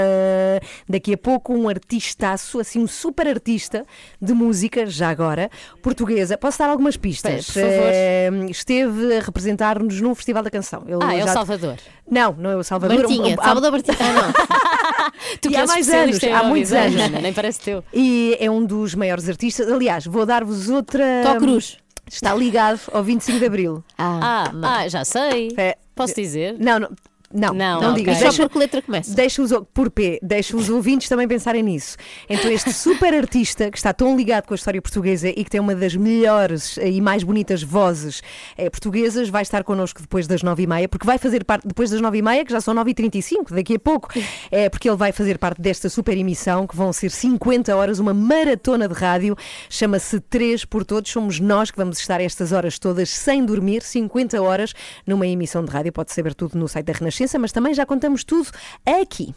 [0.87, 3.85] Daqui a pouco um artistaço, assim um super artista
[4.21, 5.49] de música, já agora,
[5.81, 6.37] portuguesa.
[6.37, 7.45] Posso dar algumas pistas?
[7.45, 7.69] Por favor.
[7.69, 10.83] Eh, esteve a representar-nos num Festival da Canção.
[10.85, 11.77] Ele Ah, é o já- Salvador.
[12.11, 12.97] Não, não é o Salvador.
[12.97, 13.97] Martinha, Um- um- Salvador Martinha.
[13.97, 15.09] Ah, não.
[15.41, 16.99] Tu que há mais anos, há muitos anos.
[17.01, 17.81] Ana, Nem parece teu.
[17.93, 19.71] E é um dos maiores artistas.
[19.71, 21.21] Aliás, vou dar-vos outra.
[21.23, 21.77] Tó Cruz.
[22.11, 23.83] Está ligado ao 25 de Abril.
[23.97, 25.53] Ah, ah, já sei.
[25.57, 26.55] É, Posso dizer?
[26.59, 26.89] Não, não.
[27.33, 27.95] Não, Não, não, ok.
[28.03, 28.17] digas.
[28.17, 29.13] Só Deixa, por que letra começa?
[29.13, 31.95] deixa os, por P, deixa os ouvintes também pensarem nisso.
[32.27, 35.59] Então, este super artista que está tão ligado com a história portuguesa e que tem
[35.59, 38.21] uma das melhores eh, e mais bonitas vozes
[38.57, 41.89] eh, portuguesas, vai estar connosco depois das nove e meia, porque vai fazer parte, depois
[41.89, 44.09] das nove e meia, que já são nove e trinta e cinco, daqui a pouco,
[44.51, 48.13] é porque ele vai fazer parte desta super emissão, que vão ser 50 horas, uma
[48.13, 49.35] maratona de rádio,
[49.69, 54.41] chama-se Três por Todos, somos nós que vamos estar estas horas todas sem dormir, 50
[54.41, 54.73] horas,
[55.05, 58.23] numa emissão de rádio, pode saber tudo no site da Renascença, mas também já contamos
[58.23, 58.49] tudo
[58.85, 59.33] aqui.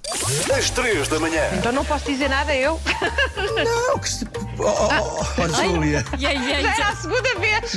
[0.56, 1.42] Às 3 da manhã.
[1.54, 2.80] Então não posso dizer nada eu.
[3.64, 4.24] Não, que se...
[4.58, 6.04] Oh, oh, oh, Júlia.
[6.18, 7.76] Já era a segunda vez.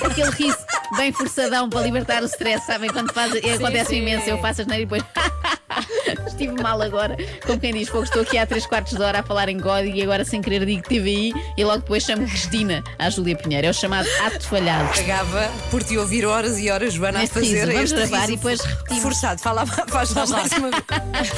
[0.04, 0.58] Aquele riso
[0.96, 2.90] bem forçadão para libertar o stress, sabem?
[2.90, 3.98] Quando faz, acontece sim.
[3.98, 5.04] imenso, eu faço as neiras e depois.
[6.40, 9.22] Estive mal agora, como quem diz, fogo, estou aqui há 3 quartos de hora a
[9.22, 13.10] falar em código e agora sem querer digo TVI e logo depois chamo Cristina à
[13.10, 13.66] Júlia Pinheiro.
[13.66, 14.88] É o chamado ato falhado.
[14.88, 18.20] Pagava por te ouvir horas e horas, Joana, a Neste fazer riso, vamos este gravar
[18.20, 19.02] riso e depois repetimos.
[19.02, 21.30] Forçado, fala, faz lá mais uma vez.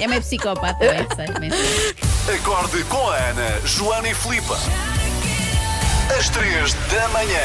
[0.00, 0.78] É meio psicopata,
[1.38, 2.34] bem sei.
[2.34, 4.58] Acorde com a Ana, Joana e Filipa.
[6.10, 7.40] Às 3 da manhã,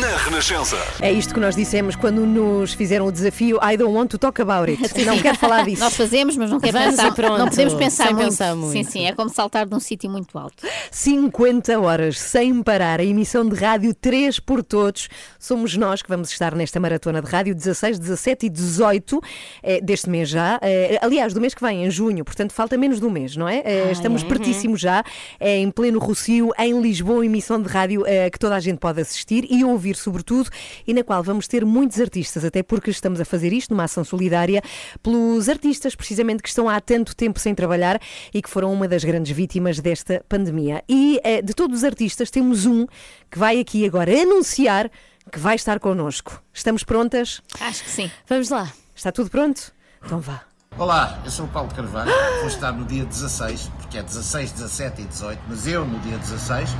[0.00, 0.76] na Renascença.
[1.00, 4.42] É isto que nós dissemos quando nos fizeram o desafio I don't want to talk
[4.42, 4.80] about it.
[5.06, 5.80] Não quero falar disso.
[5.80, 7.14] Nós fazemos, mas não quer Vamos pensar.
[7.14, 8.28] pronto, não podemos pensar sem muito.
[8.28, 8.72] pensar muito.
[8.72, 10.66] Sim, sim, é como saltar de um sítio muito alto.
[10.90, 15.08] 50 horas sem parar, a emissão de rádio 3 por todos.
[15.38, 19.20] Somos nós que vamos estar nesta maratona de rádio 16, 17 e 18
[19.62, 20.58] eh, deste mês já.
[20.62, 23.48] Eh, aliás, do mês que vem, em junho, portanto falta menos de um mês, não
[23.48, 23.62] é?
[23.64, 24.26] Eh, estamos é?
[24.26, 25.02] pertíssimo já,
[25.38, 29.00] é em pleno Rocio, em Lisboa, emissão de rádio eh, que toda a gente pode
[29.00, 30.50] assistir e ouvir, sobretudo,
[30.86, 34.04] e na qual vamos ter muitos artistas, até porque estamos a fazer isto numa ação
[34.04, 34.62] solidária
[35.02, 38.00] pelos artistas, precisamente, que estão há tanto tempo sem trabalhar
[38.32, 40.82] e que foram uma das grandes vítimas desta pandemia.
[40.88, 42.86] E eh, de todos os artistas, temos um
[43.30, 44.90] que vai aqui agora anunciar
[45.30, 46.42] que vai estar connosco.
[46.52, 47.40] Estamos prontas?
[47.60, 48.10] Acho que sim.
[48.28, 48.70] Vamos lá.
[48.94, 49.72] Está tudo pronto?
[50.04, 50.42] Então vá.
[50.78, 55.02] Olá, eu sou o Paulo Carvalho, vou estar no dia 16, porque é 16, 17
[55.02, 56.76] e 18, mas eu no dia 16, eh,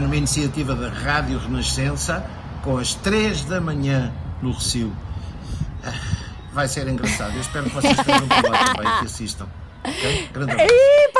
[0.00, 2.24] numa iniciativa da Rádio Renascença,
[2.62, 4.92] com as 3 da manhã no Recio.
[5.84, 5.92] Ah,
[6.52, 9.46] Vai ser engraçado, eu espero que vocês estejam por lá também, que assistam.
[10.32, 10.72] Grande abraço.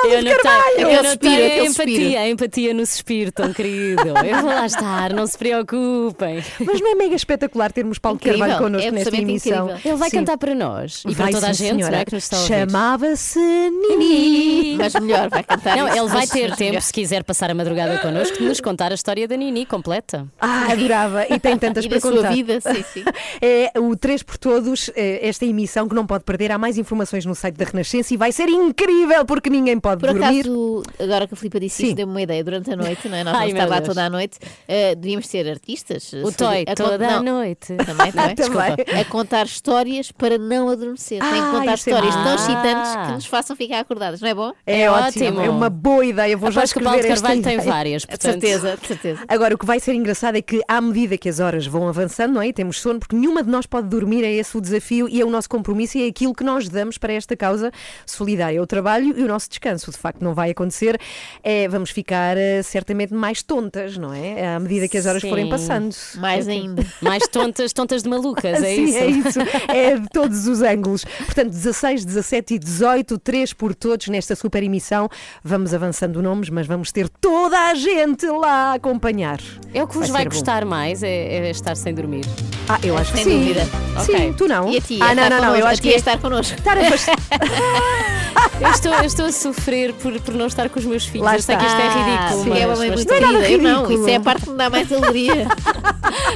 [0.08, 2.18] Eu notei, eu notei suspiro, empatia, suspiro.
[2.18, 4.02] a empatia no suspiro, tão querido.
[4.08, 6.42] Eu vou lá estar, não se preocupem.
[6.60, 9.64] Mas não é mega espetacular termos Paulo Incrível, Carvalho connosco é nesta emissão?
[9.70, 9.90] incrível.
[9.92, 10.16] Ele vai Sim.
[10.18, 11.92] cantar para nós e para Vai, toda a gente, senhora.
[11.92, 12.04] não é?
[12.04, 12.40] Que nos está a.
[12.46, 14.76] Chamava-se Nini.
[14.76, 15.76] Mas melhor, vai cantar.
[15.76, 15.98] Não, isso.
[15.98, 19.26] ele vai ter tempo, se quiser passar a madrugada connosco, de nos contar a história
[19.28, 20.26] da Nini completa.
[20.40, 21.26] Ah, adorava.
[21.28, 22.32] E tem tantas E para da sua contar.
[22.32, 23.04] vida, sim, sim.
[23.40, 26.50] É o 3 por Todos, eh, esta emissão que não pode perder.
[26.52, 30.12] Há mais informações no site da Renascença e vai ser incrível porque ninguém pode Por
[30.14, 30.40] dormir.
[30.40, 31.86] acaso, agora que a Filipa disse Sim.
[31.88, 33.24] isso, deu-me uma ideia durante a noite, não é?
[33.24, 33.88] Nós Ai, vamos meu estar lá Deus.
[33.88, 34.38] toda a noite.
[34.68, 36.12] eh, devíamos ser artistas.
[36.12, 37.74] O se- Toy, a toda não, a noite.
[37.76, 38.12] Também, também.
[38.12, 38.34] Também.
[38.34, 39.00] Desculpa.
[39.00, 41.20] A contar histórias para não adormecer.
[41.20, 42.22] Tem que Ah, contar é histórias bom.
[42.22, 42.34] tão Ah.
[42.34, 44.52] excitantes que nos façam ficar acordadas, não é bom?
[44.66, 45.40] É, É ótimo, ótimo.
[45.40, 46.36] é uma boa ideia.
[46.36, 48.32] Vou já Aposto que o Paulo escrever de esta Carvalho tem várias, De portanto.
[48.32, 49.20] certeza, de certeza.
[49.28, 52.34] Agora, o que vai ser engraçado é que, à medida que as horas vão avançando,
[52.34, 52.48] não é?
[52.48, 55.24] E temos sono, porque nenhuma de nós pode dormir, é esse o desafio e é
[55.24, 57.70] o nosso compromisso e é aquilo que nós damos para esta causa
[58.06, 58.41] solidária.
[58.60, 59.90] O trabalho e o nosso descanso.
[59.90, 60.98] De facto, não vai acontecer.
[61.42, 64.54] É, vamos ficar eh, certamente mais tontas, não é?
[64.54, 65.28] À medida que as horas Sim.
[65.28, 65.94] forem passando.
[66.16, 66.84] Mais ainda.
[67.00, 68.98] Mais tontas, tontas de malucas, é Sim, isso?
[68.98, 69.38] é isso.
[69.68, 71.04] É de todos os ângulos.
[71.04, 75.08] Portanto, 16, 17 e 18, 3 por todos nesta super emissão.
[75.44, 79.38] Vamos avançando nomes, mas vamos ter toda a gente lá a acompanhar.
[79.74, 80.66] É o que vos Vai vai, bom.
[80.68, 81.08] mais, é,
[81.46, 82.24] é estar sem dormir.
[82.68, 83.38] Ah, eu acho que Sem sim.
[83.40, 83.64] dúvida.
[84.04, 84.34] Sim, Ok.
[84.38, 84.70] tu não.
[84.70, 85.04] E a tia?
[85.04, 85.56] Ah, não, estar não, não.
[85.56, 86.60] Eu acho que é estar connosco.
[86.62, 87.06] tarefas.
[88.60, 91.24] Eu estou, eu estou a sofrer por, por não estar com os meus filhos.
[91.24, 92.42] Lá eu sei que isto é ridículo.
[92.44, 94.50] sim, mas, é uma mãe mas muito não é não, isso é a parte que
[94.50, 95.46] me dá mais alegria.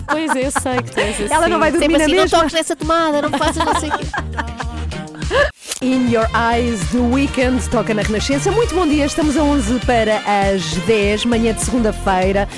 [0.09, 1.34] Pois é, eu sei que tu és assim.
[1.34, 2.38] Ela não vai dormir Sempre assim, não mesma.
[2.38, 4.07] toques nessa tomada, não faças não sei o quê.
[5.82, 8.50] In Your Eyes, The Weekend, toca na Renascença.
[8.50, 12.48] Muito bom dia, estamos a 11 para as 10, manhã de segunda-feira.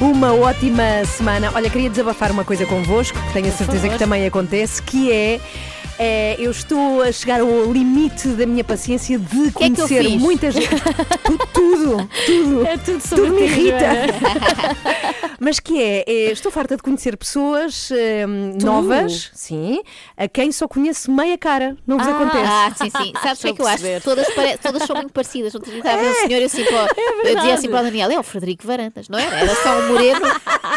[0.00, 1.50] Uma ótima semana.
[1.54, 5.40] Olha, queria desabafar uma coisa convosco, que tenho a certeza que também acontece, que é.
[5.98, 9.86] É, eu estou a chegar ao limite da minha paciência de que é que eu
[9.88, 10.20] conhecer fiz?
[10.22, 10.68] muita gente.
[11.24, 12.66] Tu- tudo, tudo.
[12.66, 13.78] É tudo sobre Tudo me ti, irrita.
[13.78, 14.76] Joana.
[15.40, 17.90] Mas que é, é, estou farta de conhecer pessoas
[18.58, 18.64] Tu?
[18.64, 19.82] novas, sim,
[20.16, 21.76] a quem só conheço meia cara.
[21.86, 22.44] Não vos Ah, acontece?
[22.46, 23.12] Ah, sim, sim.
[23.22, 23.84] Sabes o que é que eu acho?
[24.02, 25.54] Todas, pare- todas são muito parecidas.
[25.54, 26.88] Ontem estava a ver um senhor e assim, para,
[27.24, 29.36] eu dizia assim para o Daniel: é o Frederico Varandas, não era?
[29.36, 30.20] Era só um moreno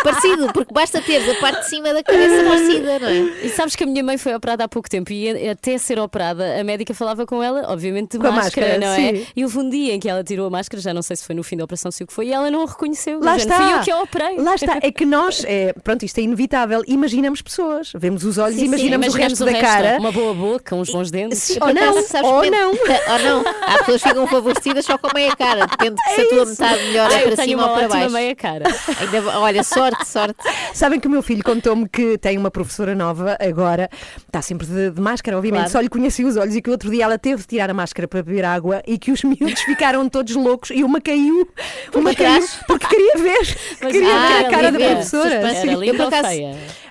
[0.03, 3.19] parecido, porque basta teres a parte de cima da cabeça parecida, não é?
[3.45, 6.59] E sabes que a minha mãe foi operada há pouco tempo e até ser operada,
[6.59, 9.13] a médica falava com ela, obviamente, de Com a máscara, máscara, não é?
[9.15, 9.27] sim.
[9.35, 11.35] E houve um dia em que ela tirou a máscara, já não sei se foi
[11.35, 13.19] no fim da operação, se o que foi, e ela não a reconheceu.
[13.21, 13.55] Lá está.
[13.55, 14.37] Fui eu que a operei.
[14.37, 14.79] Lá está.
[14.81, 16.83] É que nós, é, pronto, isto é inevitável.
[16.87, 19.97] Imaginamos pessoas, vemos os olhos, Sim, sim, imaginamos, imaginamos o resto da cara.
[19.99, 21.39] Uma boa boca, uns bons dentes.
[21.39, 22.69] Sim, ou não, ou que- não.
[22.71, 23.43] Ou não.
[23.67, 25.65] Há pessoas que ficam favorecidas só com a meia cara.
[25.67, 27.77] Depende de se a tua metade melhor Ah, é eu para tenho cima uma ou
[27.79, 28.09] para baixo.
[28.13, 28.65] meia cara.
[28.99, 30.35] Ainda, olha, sorte, sorte.
[30.73, 33.89] Sabem que o meu filho contou-me que tem uma professora nova agora,
[34.25, 35.71] está sempre de, de máscara, obviamente, Claro.
[35.71, 38.07] só lhe conheci os olhos e que outro dia ela teve de tirar a máscara
[38.07, 41.47] para beber água e que os miúdos ficaram todos loucos e uma caiu,
[41.93, 45.29] uma caiu porque queria ver, Mas queria ah, ver a cara da professora.
[45.41, 45.61] Suspense.
[45.61, 45.69] Sim.
[45.69, 46.27] Era Eu, por acaso?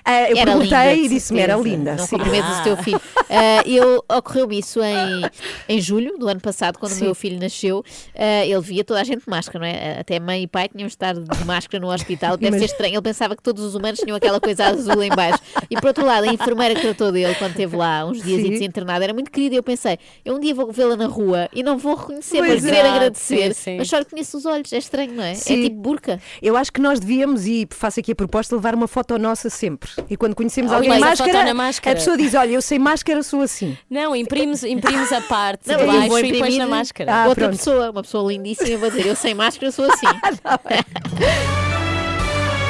[0.05, 1.95] eu Era perguntei linda, e disse-me era linda.
[1.95, 2.17] Não sim.
[2.17, 3.01] cumprimentas o teu filho.
[3.29, 5.21] Ah, eu ocorreu-me isso em,
[5.69, 7.01] em julho do ano passado, quando Sim.
[7.01, 7.83] o meu filho nasceu.
[8.15, 9.99] Ah, ele via toda a gente de máscara, não é?
[9.99, 12.37] Até mãe e pai tinham de estar de máscara no hospital.
[12.37, 12.95] Deve ser estranho.
[12.95, 15.39] Ele pensava que todos os humanos tinham aquela coisa azul em baixo.
[15.69, 18.65] E por outro lado, a enfermeira que tratou dele quando esteve lá uns dias Sim.
[18.65, 19.55] internada era muito querida.
[19.55, 22.61] E eu pensei, eu um dia vou vê-la na rua e não vou reconhecer, Pois
[22.61, 22.89] vou querer é.
[22.89, 23.53] agradecer.
[23.53, 23.77] Sim, sim.
[23.77, 24.73] Mas só lhe conheço os olhos.
[24.73, 25.35] É estranho, não é?
[25.35, 25.59] Sim.
[25.59, 26.19] É tipo burca.
[26.41, 29.90] Eu acho que nós devíamos, e faço aqui a proposta, levar uma foto nossa sempre.
[30.09, 31.91] E quando conhecemos Ah, alguém mas a máscara, na máscara.
[31.95, 33.77] a pessoa diz: Olha, eu sem máscara sou assim.
[33.89, 37.13] Não, imprimes, imprimes a parte Não, de baixo e pões na máscara.
[37.13, 37.57] Ah, outra pronto.
[37.57, 40.07] pessoa, uma pessoa lindíssima, vou dizer, eu sem máscara sou assim.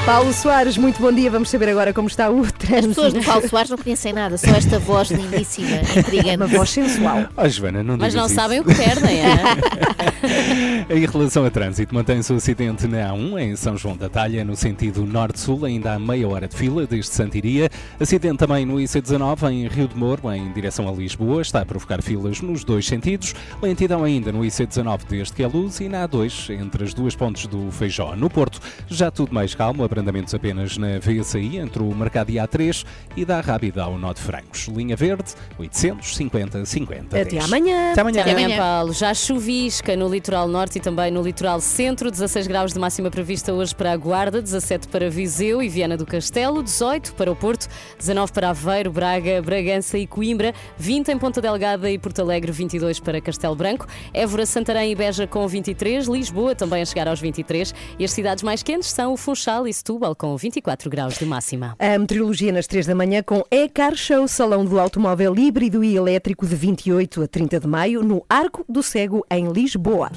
[0.06, 1.30] Paulo Soares, muito bom dia.
[1.30, 2.88] Vamos saber agora como está o As trânsito.
[2.89, 6.38] pessoas do Paulo Soares não conhecem nada, só esta voz lindíssima, intrigante.
[6.38, 7.28] Uma voz sensual.
[7.38, 8.34] Oh, Joana, não Mas não isso.
[8.36, 10.86] sabem o que perdem, é?
[10.89, 14.56] Em relação a trânsito, mantém-se o acidente na A1 em São João da Talha, no
[14.56, 17.70] sentido norte-sul, ainda há meia hora de fila desde Santiria.
[17.99, 22.02] Acidente também no IC19 em Rio de Moro, em direção a Lisboa, está a provocar
[22.02, 23.34] filas nos dois sentidos.
[23.62, 27.45] Lentidão ainda no IC19 desde que é luz e na A2 entre as duas pontes
[27.47, 28.16] do Feijó.
[28.16, 32.48] No Porto, já tudo mais calmo, abrandamentos apenas na VSI entre o Mercado e a
[32.48, 32.86] A3
[33.18, 34.70] e da Rábida ao Nó de Francos.
[34.70, 37.92] Linha Verde, 850 50 Até amanhã.
[37.92, 38.22] Até amanhã.
[38.22, 38.94] Até amanhã, Paulo.
[38.94, 42.10] Já chuvisca no litoral norte e também no litoral centro.
[42.10, 46.06] 16 graus de máxima prevista hoje para a Guarda, 17 para Viseu e Viana do
[46.06, 47.68] Castelo, 18 para o Porto,
[48.00, 53.02] 19 para Aveiro, Braga, Bragança e Coimbra, 20 em Ponta Delgada e Porto Alegre, 22
[53.02, 57.74] para Castelo Branco, Évora, Santarém e Beja com 23, Lisboa também a chegar aos 23
[58.00, 61.76] e as cidades mais quentes são o Funchal e Setúbal com 24 graus de máxima.
[61.80, 66.46] A meteorologia nas 3 da manhã com E-Car Show, salão do automóvel híbrido e elétrico
[66.46, 70.12] de 28 a 30 de maio, no Arco do Cego, em Lisboa.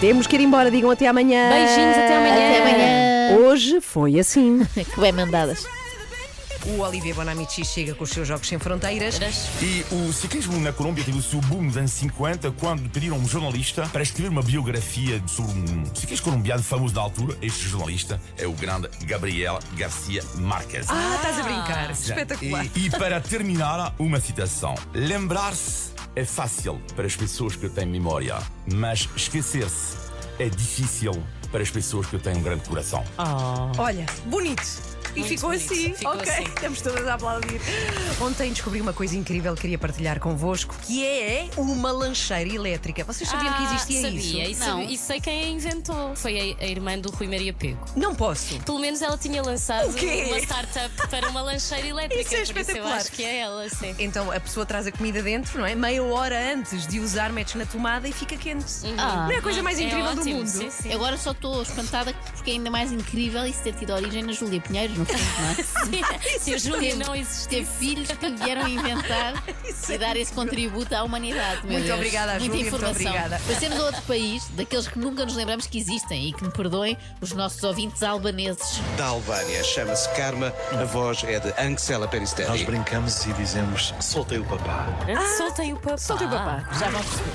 [0.00, 1.50] Temos que ir embora, digam até amanhã.
[1.50, 2.34] Beijinhos, até amanhã.
[2.34, 3.46] Até amanhã.
[3.46, 4.60] Hoje foi assim.
[4.74, 5.66] Que bem mandadas.
[6.66, 9.18] O Olivier Bonamici chega com os seus Jogos Sem Fronteiras.
[9.60, 13.28] E o ciclismo na Colômbia teve o seu boom nos anos 50 quando pediram um
[13.28, 17.36] jornalista para escrever uma biografia sobre um ciclista colombiano famoso da altura.
[17.42, 20.86] Este jornalista é o grande Gabriel Garcia Marquez.
[20.88, 21.90] Ah, estás a brincar.
[21.90, 22.66] Espetacular.
[22.74, 24.74] E, e para terminar, uma citação.
[24.94, 28.38] Lembrar-se é fácil para as pessoas que têm memória,
[28.72, 29.96] mas esquecer-se
[30.38, 31.12] é difícil
[31.52, 33.04] para as pessoas que têm um grande coração.
[33.76, 34.93] Olha, bonito.
[35.14, 35.72] E Muito ficou bonito.
[35.72, 36.32] assim, Ficou ok?
[36.32, 36.42] assim.
[36.44, 37.60] Estamos todas a aplaudir.
[38.20, 43.04] Ontem descobri uma coisa incrível que queria partilhar convosco, que é uma lancheira elétrica.
[43.04, 44.50] Vocês sabiam que existia Ah, sabia, isso?
[44.50, 46.16] E, sabia, e sei quem a inventou.
[46.16, 47.78] Foi a, a irmã do Rui Maria Pego.
[47.96, 48.58] Não posso.
[48.60, 52.20] Pelo menos ela tinha lançado uma startup para uma lancheira elétrica.
[52.22, 52.96] Isso é por eu espetacular.
[52.96, 53.94] acho que é ela, sim.
[53.98, 55.74] Então a pessoa traz a comida dentro, não é?
[55.74, 58.64] Meia hora antes de usar, metes na tomada e fica quente.
[58.98, 59.24] Ah.
[59.26, 60.46] não é a coisa mais É incrível do ótimo, mundo.
[60.48, 60.88] sim, sim.
[60.90, 64.32] Eu Agora só estou espantada porque é ainda mais incrível isso ter tido origem na
[64.32, 66.38] Júlia Pinheiro, no fundo, não é?
[66.38, 67.48] Se a Júlia não existisse.
[67.48, 69.42] Teve filhos que vieram inventar
[69.88, 71.60] e dar esse contributo à humanidade.
[71.64, 71.96] meu Muito Deus.
[71.98, 73.10] obrigada, Muita Júlia, muito informação.
[73.12, 73.40] obrigada.
[73.46, 76.96] Parecemos a outro país, daqueles que nunca nos lembramos que existem e que me perdoem
[77.20, 78.80] os nossos ouvintes albaneses.
[78.96, 82.48] Da Albânia, chama-se Karma, a voz é de Anxela Peristeri.
[82.48, 84.86] Nós brincamos e dizemos: soltei o papá.
[85.36, 85.96] Soltem o papá.
[85.98, 86.68] Soltei o papá.
[86.78, 87.34] Já vão perceber.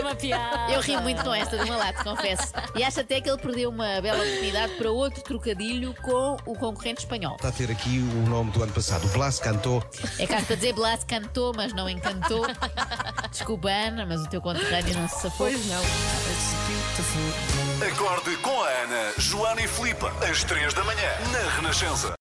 [0.00, 0.72] Uma piada.
[0.72, 2.52] Eu ri muito com esta do Malato, confesso.
[2.74, 7.00] E acho até que ele perdeu uma bela oportunidade para outro trocadilho com o concorrente
[7.00, 7.36] espanhol.
[7.36, 9.82] Está a ter aqui o nome do ano passado, Blas cantou.
[10.18, 12.46] É caso para dizer Blas cantou, mas não encantou.
[13.30, 15.46] Desculpa, Ana, mas o teu conterrâneo não se safou.
[15.48, 15.82] Pois não.
[17.86, 22.14] Acorde com a Ana, Joana e Filipe, às 3 da manhã, na Renascença.